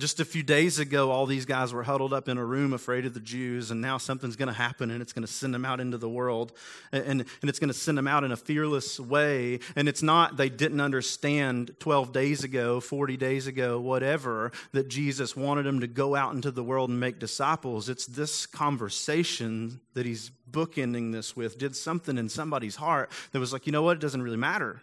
[0.00, 3.04] Just a few days ago, all these guys were huddled up in a room afraid
[3.04, 5.66] of the Jews, and now something's going to happen and it's going to send them
[5.66, 6.52] out into the world.
[6.90, 9.60] And, and, and, it's going to send them out in a fearless way.
[9.76, 15.36] And it's not they didn't understand 12 days ago, 40 days ago, whatever, that Jesus
[15.36, 17.90] wanted them to go out into the world and make disciples.
[17.90, 23.52] It's this conversation that he's bookending this with did something in somebody's heart that was
[23.52, 23.98] like, you know what?
[23.98, 24.80] It doesn't really matter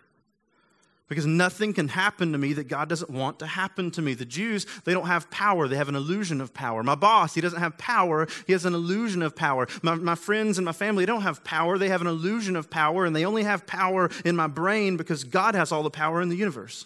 [1.08, 4.14] because nothing can happen to me that God doesn't want to happen to me.
[4.14, 5.68] The Jews, they don't have power.
[5.68, 6.84] They have an illusion of power.
[6.84, 8.28] My boss, he doesn't have power.
[8.46, 9.68] He has an illusion of power.
[9.82, 11.78] My, my friends and my family don't have power.
[11.78, 15.24] They have an illusion of power, and they only have power in my brain because
[15.24, 16.86] God has all the power in the universe.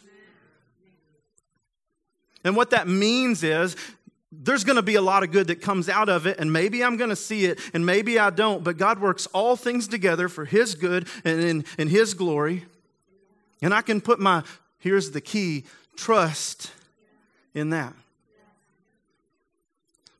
[2.43, 3.75] And what that means is
[4.31, 6.83] there's going to be a lot of good that comes out of it, and maybe
[6.83, 10.29] I'm going to see it, and maybe I don't, but God works all things together
[10.29, 12.65] for His good and in, in His glory.
[13.61, 14.43] And I can put my,
[14.79, 16.71] here's the key, trust
[17.53, 17.93] in that.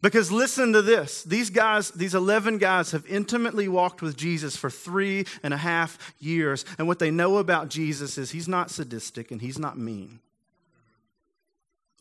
[0.01, 1.23] Because listen to this.
[1.23, 6.15] These guys, these 11 guys, have intimately walked with Jesus for three and a half
[6.19, 6.65] years.
[6.79, 10.19] And what they know about Jesus is he's not sadistic and he's not mean.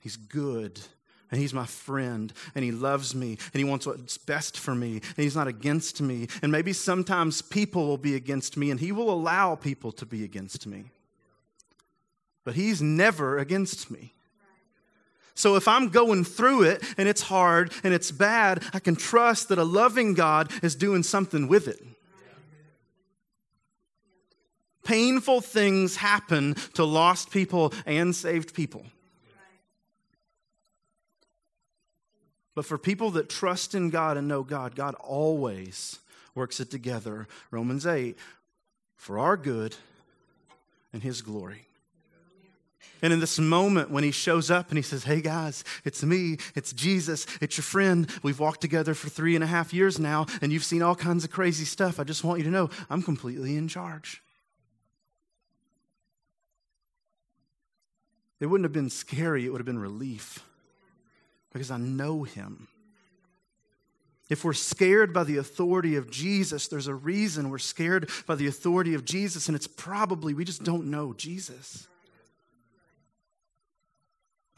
[0.00, 0.81] He's good
[1.31, 4.92] and he's my friend and he loves me and he wants what's best for me
[4.94, 6.29] and he's not against me.
[6.40, 10.24] And maybe sometimes people will be against me and he will allow people to be
[10.24, 10.85] against me.
[12.50, 14.12] But he's never against me.
[15.34, 19.50] So if I'm going through it and it's hard and it's bad, I can trust
[19.50, 21.80] that a loving God is doing something with it.
[24.82, 28.84] Painful things happen to lost people and saved people.
[32.56, 36.00] But for people that trust in God and know God, God always
[36.34, 37.28] works it together.
[37.52, 38.18] Romans 8,
[38.96, 39.76] for our good
[40.92, 41.68] and His glory.
[43.03, 46.37] And in this moment, when he shows up and he says, Hey guys, it's me,
[46.55, 48.11] it's Jesus, it's your friend.
[48.23, 51.25] We've walked together for three and a half years now, and you've seen all kinds
[51.25, 51.99] of crazy stuff.
[51.99, 54.23] I just want you to know I'm completely in charge.
[58.38, 60.40] It wouldn't have been scary, it would have been relief
[61.53, 62.69] because I know him.
[64.31, 68.47] If we're scared by the authority of Jesus, there's a reason we're scared by the
[68.47, 71.88] authority of Jesus, and it's probably we just don't know Jesus.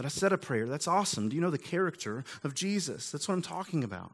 [0.05, 0.67] I said a prayer.
[0.67, 1.29] That's awesome.
[1.29, 3.11] Do you know the character of Jesus?
[3.11, 4.13] That's what I'm talking about.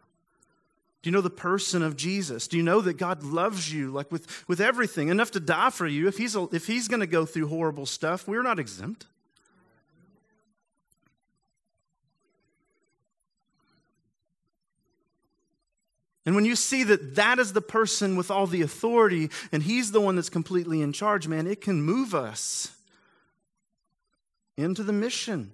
[1.02, 2.48] Do you know the person of Jesus?
[2.48, 5.86] Do you know that God loves you like with, with everything, enough to die for
[5.86, 6.08] you?
[6.08, 9.06] If he's, if he's going to go through horrible stuff, we're not exempt.
[16.26, 19.92] And when you see that that is the person with all the authority and he's
[19.92, 22.72] the one that's completely in charge, man, it can move us
[24.58, 25.52] into the mission.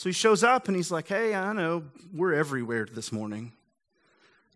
[0.00, 3.52] So he shows up and he's like, Hey, I know we're everywhere this morning.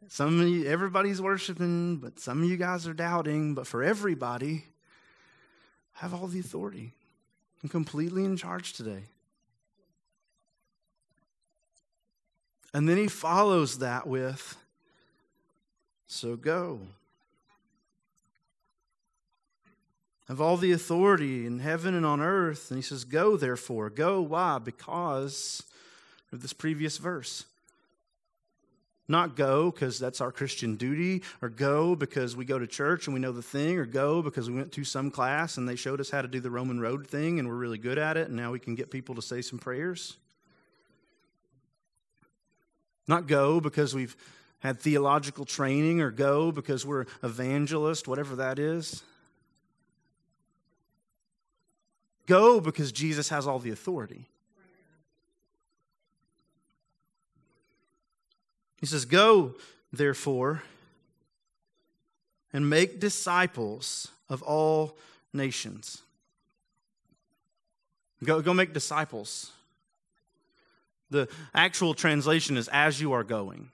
[0.09, 3.53] Some of you, everybody's worshiping, but some of you guys are doubting.
[3.53, 4.65] But for everybody,
[5.97, 6.95] I have all the authority.
[7.63, 9.03] I'm completely in charge today.
[12.73, 14.57] And then he follows that with,
[16.07, 16.81] So go.
[20.29, 22.71] Of all the authority in heaven and on earth.
[22.71, 23.91] And he says, Go, therefore.
[23.91, 24.23] Go.
[24.23, 24.59] Why?
[24.59, 25.63] Because
[26.33, 27.45] of this previous verse.
[29.07, 33.13] Not go because that's our Christian duty, or go because we go to church and
[33.13, 36.01] we know the thing, or go because we went to some class and they showed
[36.01, 38.37] us how to do the Roman road thing and we're really good at it and
[38.37, 40.17] now we can get people to say some prayers.
[43.07, 44.17] Not go because we've
[44.61, 49.03] had theological training, or go because we're evangelist, whatever that is.
[52.27, 54.27] Go because Jesus has all the authority.
[58.81, 59.55] He says, Go,
[59.93, 60.63] therefore,
[62.53, 64.97] and make disciples of all
[65.33, 66.03] nations.
[68.23, 69.53] Go, go make disciples.
[71.11, 73.71] The actual translation is as you are going,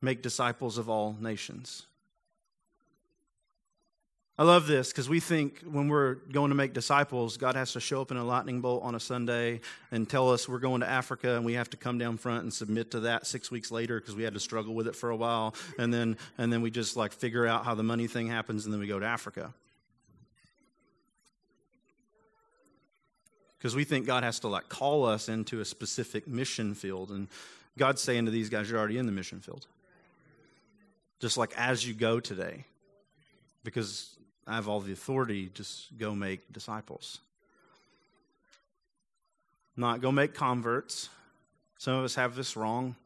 [0.00, 1.86] make disciples of all nations.
[4.42, 7.80] I love this because we think when we're going to make disciples, God has to
[7.80, 9.60] show up in a lightning bolt on a Sunday
[9.92, 12.52] and tell us we're going to Africa and we have to come down front and
[12.52, 15.16] submit to that six weeks later because we had to struggle with it for a
[15.16, 15.54] while.
[15.78, 18.74] And then, and then we just like figure out how the money thing happens and
[18.74, 19.54] then we go to Africa.
[23.58, 27.12] Because we think God has to like call us into a specific mission field.
[27.12, 27.28] And
[27.78, 29.68] God's saying to these guys, you're already in the mission field.
[31.20, 32.64] Just like as you go today.
[33.62, 37.20] Because I have all the authority, just go make disciples.
[39.76, 41.08] Not go make converts.
[41.78, 42.96] Some of us have this wrong.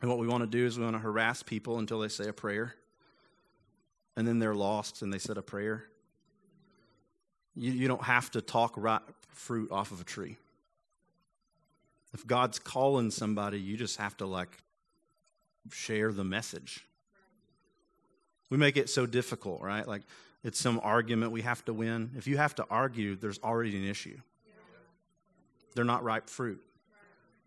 [0.00, 2.28] And what we want to do is we want to harass people until they say
[2.28, 2.74] a prayer.
[4.16, 5.84] And then they're lost and they said a prayer.
[7.54, 10.36] You, you don't have to talk ripe fruit off of a tree.
[12.12, 14.58] If God's calling somebody, you just have to like
[15.70, 16.84] share the message.
[18.50, 19.86] We make it so difficult, right?
[19.86, 20.02] Like,
[20.44, 22.10] it's some argument we have to win.
[22.16, 24.18] If you have to argue, there's already an issue.
[25.74, 26.62] They're not ripe fruit.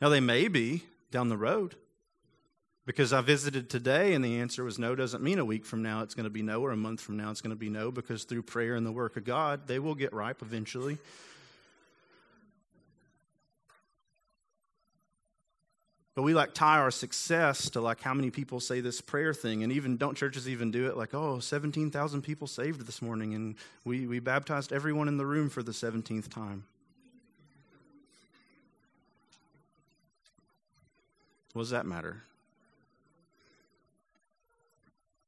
[0.02, 1.76] Now, they may be down the road
[2.86, 6.02] because I visited today and the answer was no, doesn't mean a week from now
[6.02, 7.92] it's going to be no, or a month from now it's going to be no,
[7.92, 10.98] because through prayer and the work of God, they will get ripe eventually.
[16.16, 19.64] But we like tie our success to like how many people say this prayer thing.
[19.64, 23.56] And even don't churches even do it like, oh, 17,000 people saved this morning and
[23.84, 26.64] we, we baptized everyone in the room for the 17th time.
[31.52, 32.24] What does that matter?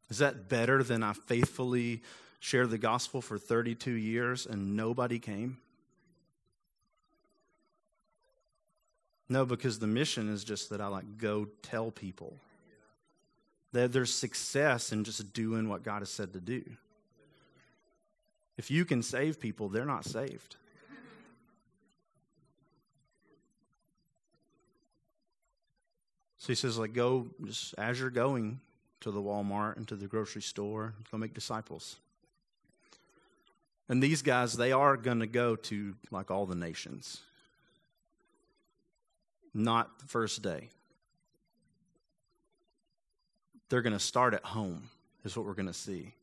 [0.10, 2.02] Is that better than I faithfully
[2.40, 5.58] shared the gospel for 32 years and nobody came?
[9.30, 12.38] No, because the mission is just that I like go tell people.
[13.74, 16.64] That there's success in just doing what God has said to do.
[18.58, 20.56] If you can save people, they're not saved.
[26.38, 28.62] So he says, like, go just as you're going
[29.02, 31.98] to the Walmart and to the grocery store, go make disciples.
[33.90, 37.20] And these guys, they are going to go to like all the nations
[39.58, 40.70] not the first day.
[43.70, 44.90] They're going to start at home,
[45.26, 46.14] is what we're going to see.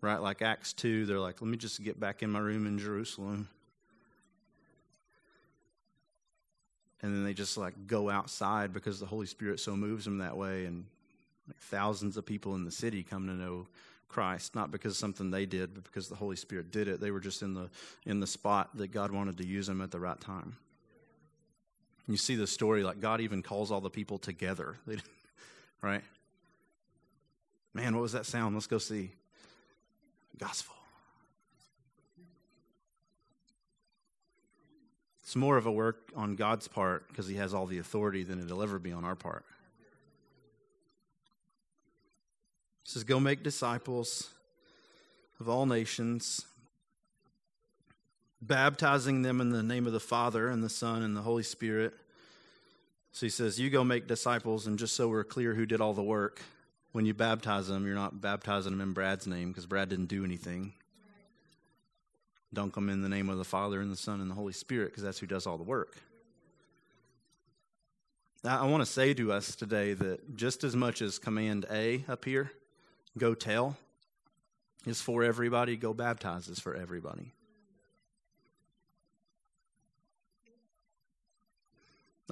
[0.00, 0.20] Right?
[0.20, 3.48] Like Acts 2, they're like, let me just get back in my room in Jerusalem.
[7.02, 10.36] And then they just like go outside because the Holy Spirit so moves them that
[10.36, 10.64] way.
[10.64, 10.86] And
[11.48, 13.66] like thousands of people in the city come to know
[14.08, 17.00] Christ, not because something they did, but because the Holy Spirit did it.
[17.00, 17.70] They were just in the
[18.06, 20.56] in the spot that God wanted to use them at the right time.
[22.08, 24.76] You see the story, like God even calls all the people together,
[25.82, 26.02] right?
[27.74, 28.54] Man, what was that sound?
[28.54, 29.12] Let's go see.
[30.38, 30.74] Gospel.
[35.22, 38.42] It's more of a work on God's part because He has all the authority than
[38.42, 39.44] it'll ever be on our part.
[42.84, 44.28] It says, Go make disciples
[45.40, 46.44] of all nations,
[48.42, 51.94] baptizing them in the name of the Father and the Son and the Holy Spirit.
[53.12, 55.94] So he says, You go make disciples, and just so we're clear who did all
[55.94, 56.42] the work,
[56.90, 60.24] when you baptize them, you're not baptizing them in Brad's name because Brad didn't do
[60.24, 60.74] anything.
[62.52, 64.90] Dunk them in the name of the Father and the Son and the Holy Spirit
[64.90, 65.96] because that's who does all the work.
[68.44, 72.04] Now, I want to say to us today that just as much as command A
[72.08, 72.50] up here,
[73.16, 73.76] go tell,
[74.84, 77.32] is for everybody, go baptize is for everybody.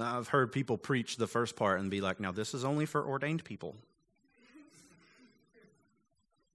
[0.01, 3.05] I've heard people preach the first part and be like, now this is only for
[3.05, 3.75] ordained people.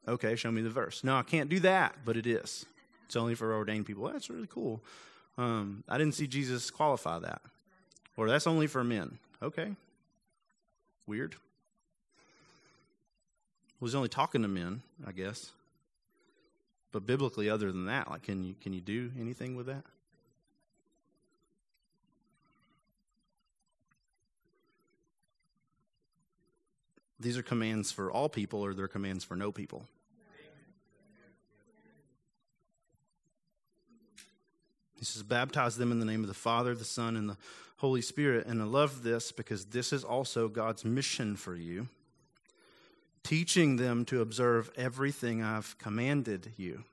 [0.09, 1.03] Okay, show me the verse.
[1.03, 2.65] No, I can't do that, but it is.
[3.07, 4.05] It's only for ordained people.
[4.05, 4.81] That's really cool.
[5.37, 7.43] Um, I didn't see Jesus qualify that.
[8.17, 9.19] Or that's only for men.
[9.43, 9.73] Okay.
[11.07, 11.37] Weird.
[13.81, 15.53] Was only talking to men, I guess.
[16.93, 19.85] But biblically, other than that, like, can you can you do anything with that?
[27.19, 29.87] These are commands for all people, or they're commands for no people.
[34.99, 37.37] He says, baptize them in the name of the Father, the Son, and the
[37.77, 38.47] Holy Spirit.
[38.47, 41.89] And I love this because this is also God's mission for you,
[43.23, 46.85] teaching them to observe everything I've commanded you.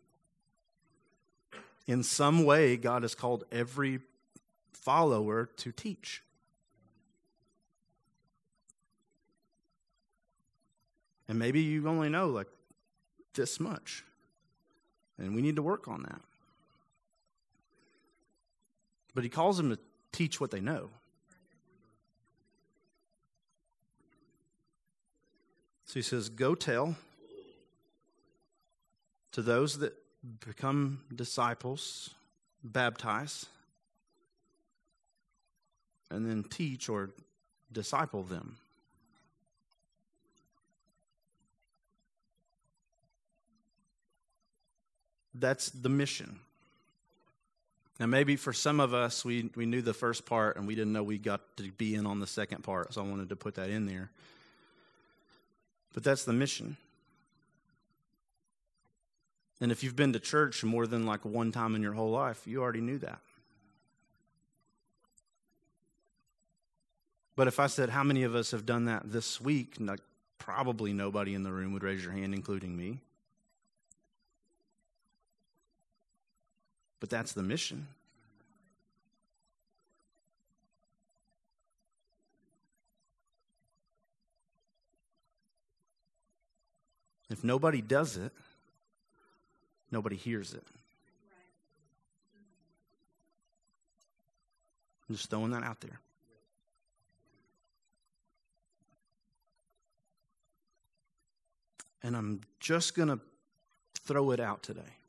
[1.88, 4.00] In some way, God has called every
[4.74, 6.24] follower to teach.
[11.34, 12.46] And maybe you only know like
[13.34, 14.04] this much.
[15.18, 16.22] And we need to work on that.
[19.16, 19.80] But he calls them to
[20.12, 20.92] teach what they know.
[25.86, 26.98] So he says, Go tell
[29.32, 29.96] to those that
[30.46, 32.12] become disciples,
[32.64, 33.48] baptize,
[36.12, 37.10] and then teach or
[37.72, 38.58] disciple them.
[45.34, 46.40] That's the mission.
[48.00, 50.94] Now, maybe for some of us, we, we knew the first part and we didn't
[50.94, 53.56] know we got to be in on the second part, so I wanted to put
[53.56, 54.10] that in there.
[55.94, 56.78] But that's the mission.
[59.62, 62.46] And if you've been to church more than like one time in your whole life,
[62.46, 63.20] you already knew that.
[67.36, 69.76] But if I said, How many of us have done that this week?
[69.80, 70.02] Like,
[70.38, 73.00] probably nobody in the room would raise your hand, including me.
[77.04, 77.86] But that's the mission.
[87.30, 88.32] If nobody does it,
[89.92, 90.64] nobody hears it.
[95.10, 96.00] I'm just throwing that out there.
[102.02, 103.20] And I'm just going to
[104.06, 105.03] throw it out today.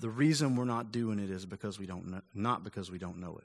[0.00, 3.18] The reason we're not doing it is because we don't know, not because we don't
[3.18, 3.44] know it.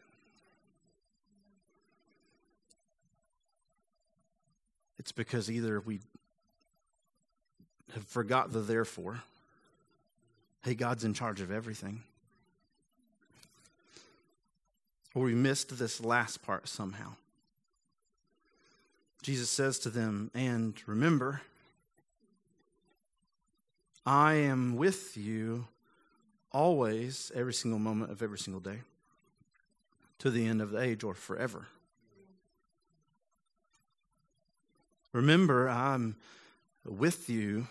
[5.00, 6.00] It's because either we
[7.94, 9.22] have forgot the therefore.
[10.64, 12.04] Hey, God's in charge of everything.
[15.14, 17.16] Or we missed this last part somehow.
[19.22, 21.42] Jesus says to them, And remember,
[24.06, 25.68] I am with you
[26.54, 28.82] always, every single moment of every single day,
[30.20, 31.68] to the end of the age or forever.
[35.12, 36.16] Remember, I'm
[36.86, 37.68] with you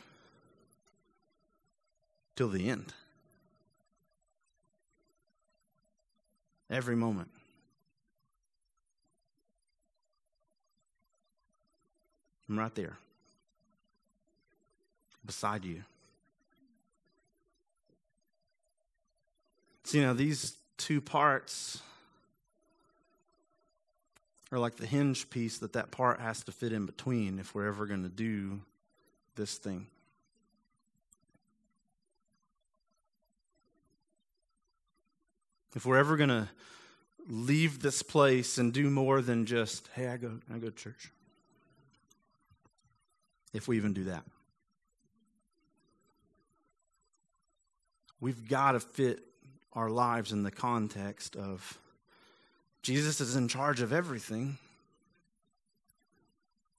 [2.37, 2.93] till the end.
[6.71, 7.31] Every moment.
[12.49, 12.99] I'm right there,
[15.25, 15.85] beside you.
[19.93, 21.83] See, know, these two parts
[24.51, 27.67] are like the hinge piece that that part has to fit in between if we're
[27.67, 28.63] ever going to do
[29.37, 29.87] this thing.
[35.77, 36.49] If we're ever going to
[37.29, 41.13] leave this place and do more than just, hey, I go, I go to church.
[43.53, 44.25] If we even do that.
[48.23, 49.23] We've got to fit
[49.75, 51.79] our lives in the context of
[52.83, 54.59] Jesus is in charge of everything,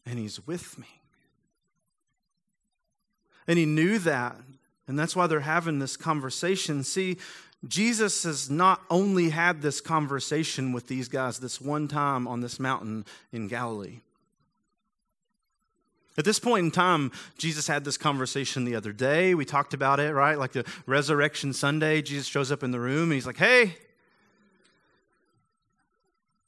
[0.06, 0.88] and He's with me.
[3.48, 4.36] And He knew that,
[4.88, 6.84] and that's why they're having this conversation.
[6.84, 7.18] See,
[7.66, 12.60] Jesus has not only had this conversation with these guys this one time on this
[12.60, 14.00] mountain in Galilee.
[16.18, 19.34] At this point in time, Jesus had this conversation the other day.
[19.34, 20.38] We talked about it, right?
[20.38, 23.76] Like the resurrection Sunday, Jesus shows up in the room and he's like, hey,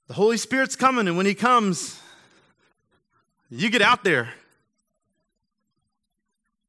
[0.08, 1.08] the Holy Spirit's coming.
[1.08, 2.00] And when he comes,
[3.50, 4.30] you get out there.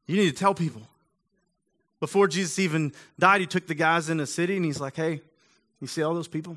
[0.07, 0.83] You need to tell people.
[2.01, 5.21] Before Jesus even died, he took the guys in the city and he's like, hey,
[5.81, 6.57] you see all those people?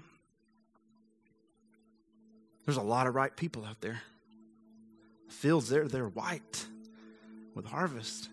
[2.65, 4.01] There's a lot of right people out there.
[5.29, 6.65] Fields there, they're white
[7.55, 8.29] with harvest.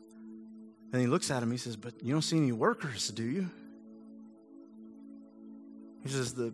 [0.93, 3.51] And he looks at him, he says, But you don't see any workers, do you?
[6.03, 6.53] He says, The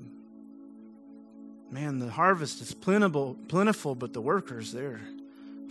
[1.70, 5.01] man, the harvest is plentiful, plentiful, but the workers, they're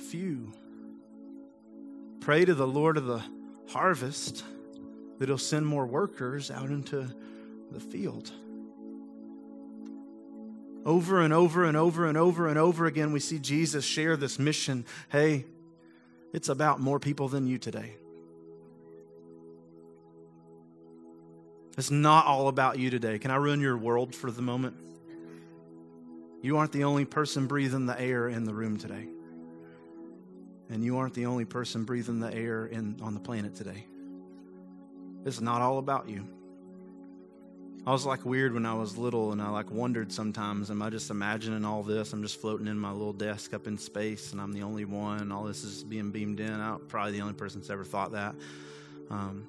[0.09, 0.53] few.
[2.21, 3.23] Pray to the Lord of the
[3.69, 4.43] harvest
[5.19, 7.07] that he'll send more workers out into
[7.71, 8.31] the field.
[10.85, 14.39] Over and over and over and over and over again, we see Jesus share this
[14.39, 15.45] mission hey,
[16.33, 17.95] it's about more people than you today.
[21.77, 23.19] It's not all about you today.
[23.19, 24.75] Can I ruin your world for the moment?
[26.41, 29.07] You aren't the only person breathing the air in the room today.
[30.69, 33.85] And you aren't the only person breathing the air in, on the planet today.
[35.25, 36.27] It's not all about you.
[37.85, 40.91] I was like weird when I was little, and I like wondered sometimes, am I
[40.91, 42.13] just imagining all this?
[42.13, 45.31] I'm just floating in my little desk up in space, and I'm the only one.
[45.31, 46.53] All this is being beamed in.
[46.53, 48.35] I'm probably the only person that's ever thought that,
[49.09, 49.47] um,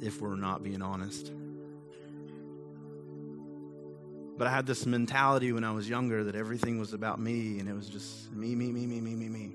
[0.00, 1.32] if we're not being honest.
[4.38, 7.68] But I had this mentality when I was younger that everything was about me, and
[7.68, 9.52] it was just me, me, me, me, me, me, me.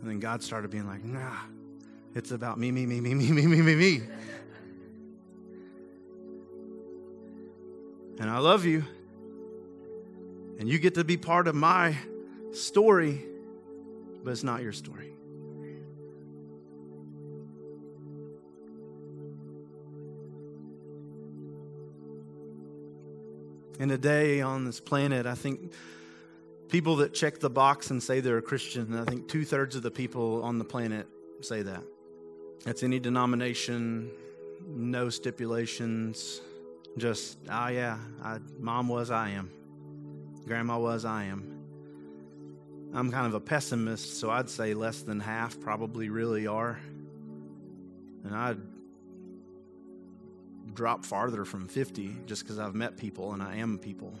[0.00, 1.38] And then God started being like, nah,
[2.14, 4.02] it's about me, me, me, me, me, me, me, me, me.
[8.18, 8.84] And I love you.
[10.58, 11.96] And you get to be part of my
[12.52, 13.24] story,
[14.24, 15.12] but it's not your story.
[23.78, 25.72] In a day on this planet, I think
[26.68, 29.82] people that check the box and say they're a Christian, I think two thirds of
[29.82, 31.06] the people on the planet
[31.40, 31.84] say that.
[32.64, 34.10] That's any denomination,
[34.66, 36.40] no stipulations,
[36.98, 39.50] just, oh yeah, I, mom was, I am.
[40.46, 41.58] Grandma was, I am.
[42.92, 46.78] I'm kind of a pessimist, so I'd say less than half probably really are.
[48.24, 48.58] And I'd
[50.74, 54.14] drop farther from 50 just because I've met people and I am people.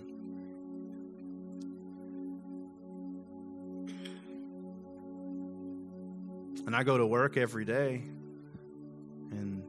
[6.66, 8.02] And I go to work every day.
[9.30, 9.62] And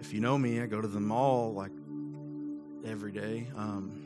[0.00, 1.72] if you know me, I go to the mall like
[2.84, 3.46] every day.
[3.56, 4.04] Um,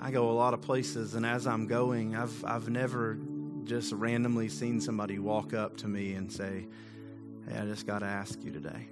[0.00, 3.18] I go a lot of places, and as I'm going, I've, I've never
[3.64, 6.66] just randomly seen somebody walk up to me and say,
[7.48, 8.88] Hey, I just got to ask you today.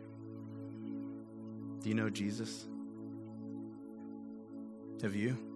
[1.83, 2.67] Do you know Jesus?
[5.03, 5.56] Have you?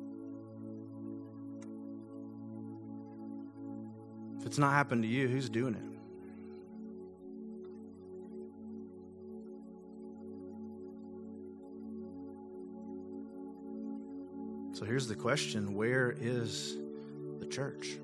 [4.41, 5.91] If it's not happened to you, who's doing it?
[14.79, 16.75] So here's the question where is
[17.39, 17.99] the church?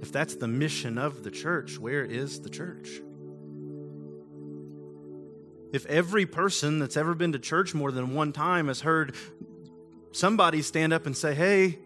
[0.00, 3.00] If that's the mission of the church, where is the church?
[5.72, 9.16] If every person that's ever been to church more than one time has heard
[10.12, 11.80] somebody stand up and say, Hey,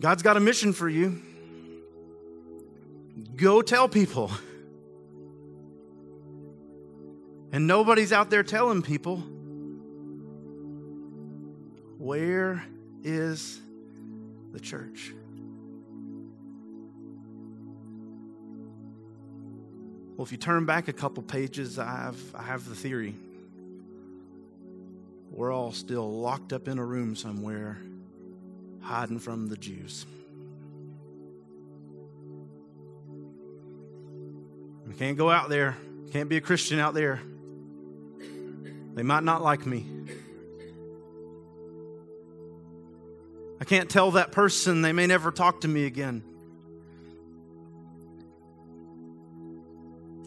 [0.00, 1.20] God's got a mission for you,
[3.36, 4.30] go tell people.
[7.52, 9.22] And nobody's out there telling people
[11.98, 12.62] where
[13.02, 13.60] is
[14.52, 15.12] the church?
[20.16, 23.14] Well, if you turn back a couple pages, I have, I have the theory.
[25.30, 27.78] We're all still locked up in a room somewhere,
[28.86, 30.06] hiding from the Jews.
[34.86, 35.76] We can't go out there,
[36.12, 37.20] can't be a Christian out there.
[38.94, 39.84] They might not like me.
[43.60, 46.22] I can't tell that person they may never talk to me again.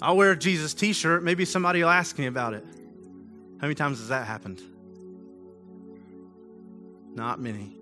[0.02, 1.24] I'll wear a Jesus t shirt.
[1.24, 2.66] Maybe somebody will ask me about it.
[3.58, 4.62] How many times has that happened?
[7.16, 7.79] Not many.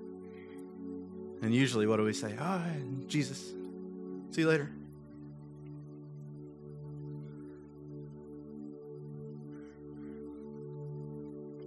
[1.41, 2.35] And usually, what do we say?
[2.39, 2.61] Oh,
[3.07, 3.39] Jesus.
[4.31, 4.69] See you later.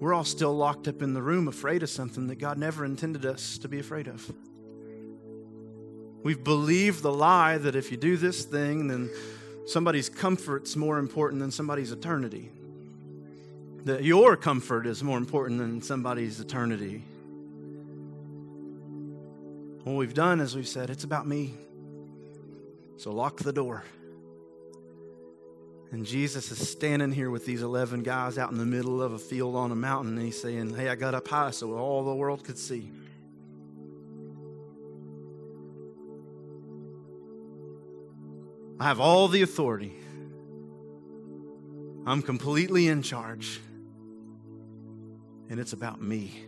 [0.01, 3.27] we're all still locked up in the room afraid of something that God never intended
[3.27, 4.33] us to be afraid of.
[6.23, 9.11] We've believed the lie that if you do this thing, then
[9.67, 12.51] somebody's comfort's more important than somebody's eternity.
[13.85, 17.05] That your comfort is more important than somebody's eternity.
[19.91, 21.53] What we've done is we've said, it's about me.
[22.97, 23.83] So lock the door.
[25.91, 29.19] And Jesus is standing here with these 11 guys out in the middle of a
[29.19, 32.15] field on a mountain, and he's saying, Hey, I got up high so all the
[32.15, 32.93] world could see.
[38.79, 39.97] I have all the authority.
[42.07, 43.61] I'm completely in charge.
[45.49, 46.45] And it's about me.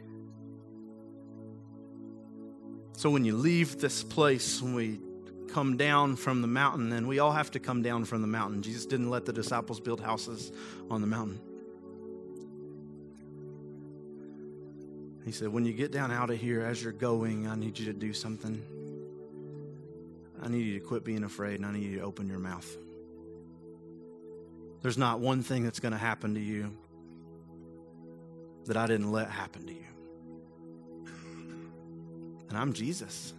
[3.03, 5.01] So when you leave this place, when we
[5.49, 8.63] come down from the mountain, then we all have to come down from the mountain.
[8.63, 10.53] Jesus didn't let the disciples build houses
[10.89, 11.41] on the mountain.
[15.25, 17.87] He said, When you get down out of here as you're going, I need you
[17.87, 18.63] to do something.
[20.41, 22.77] I need you to quit being afraid and I need you to open your mouth.
[24.81, 26.73] There's not one thing that's going to happen to you
[28.67, 29.92] that I didn't let happen to you.
[32.53, 33.33] And I'm Jesus.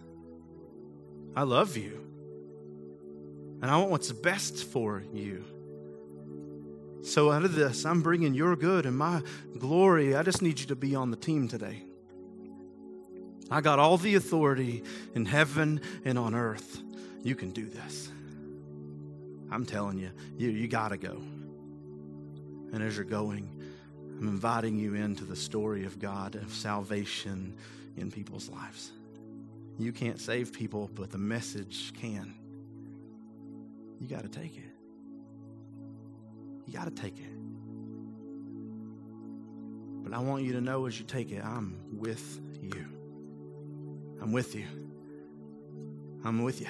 [1.36, 2.04] I love you.
[3.62, 5.44] And I want what's best for you.
[7.04, 9.22] So, out of this, I'm bringing your good and my
[9.56, 10.16] glory.
[10.16, 11.84] I just need you to be on the team today.
[13.52, 14.82] I got all the authority
[15.14, 16.82] in heaven and on earth.
[17.22, 18.10] You can do this.
[19.48, 21.22] I'm telling you, you, you got to go.
[22.72, 23.48] And as you're going,
[24.18, 27.56] I'm inviting you into the story of God, of salvation
[27.96, 28.90] in people's lives.
[29.78, 32.34] You can't save people, but the message can
[34.04, 34.64] you got to take it.
[36.66, 37.32] You got to take it.
[40.02, 42.84] But I want you to know as you take it, I'm with you.
[44.20, 44.66] I'm with you.
[46.22, 46.66] I'm with you.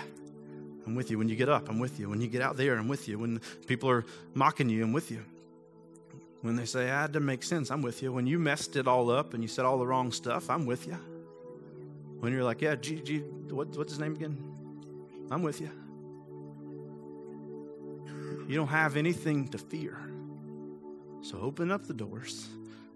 [0.86, 1.18] I'm with you.
[1.18, 2.08] When you get up, I'm with you.
[2.08, 3.18] When you get out there, I'm with you.
[3.18, 5.24] When people are mocking you, I'm with you.
[6.42, 8.12] When they say, it doesn't make sense, I'm with you.
[8.12, 10.86] When you messed it all up and you said all the wrong stuff, I'm with
[10.86, 10.98] you.
[12.24, 13.18] When you're like, yeah, G, G,
[13.50, 14.38] what, what's his name again?
[15.30, 15.70] I'm with you.
[18.48, 19.98] You don't have anything to fear.
[21.20, 22.48] So open up the doors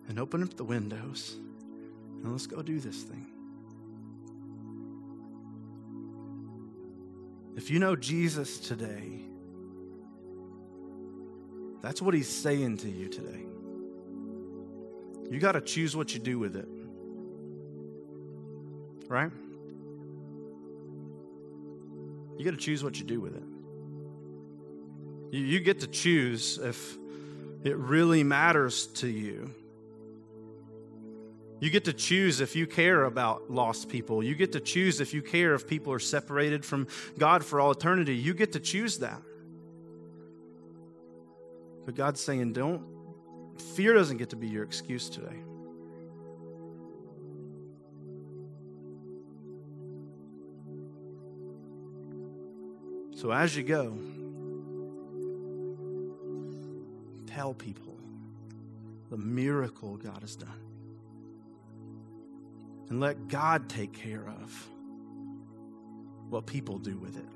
[0.08, 1.36] and open up the windows
[2.22, 3.26] and let's go do this thing.
[7.54, 9.26] If you know Jesus today,
[11.82, 13.44] that's what he's saying to you today.
[15.30, 16.77] You got to choose what you do with it.
[19.08, 19.30] Right?
[22.36, 23.42] You got to choose what you do with it.
[25.32, 26.96] You, you get to choose if
[27.64, 29.52] it really matters to you
[31.60, 34.22] You get to choose if you care about lost people.
[34.22, 36.86] You get to choose if you care if people are separated from
[37.18, 38.14] God for all eternity.
[38.14, 39.20] You get to choose that.
[41.84, 42.82] But God's saying, don't,
[43.74, 45.36] fear doesn't get to be your excuse today.
[53.18, 53.98] So as you go,
[57.26, 57.96] tell people
[59.10, 60.60] the miracle God has done.
[62.90, 64.68] And let God take care of
[66.30, 67.26] what people do with it.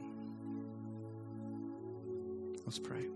[2.65, 3.09] Let's pray.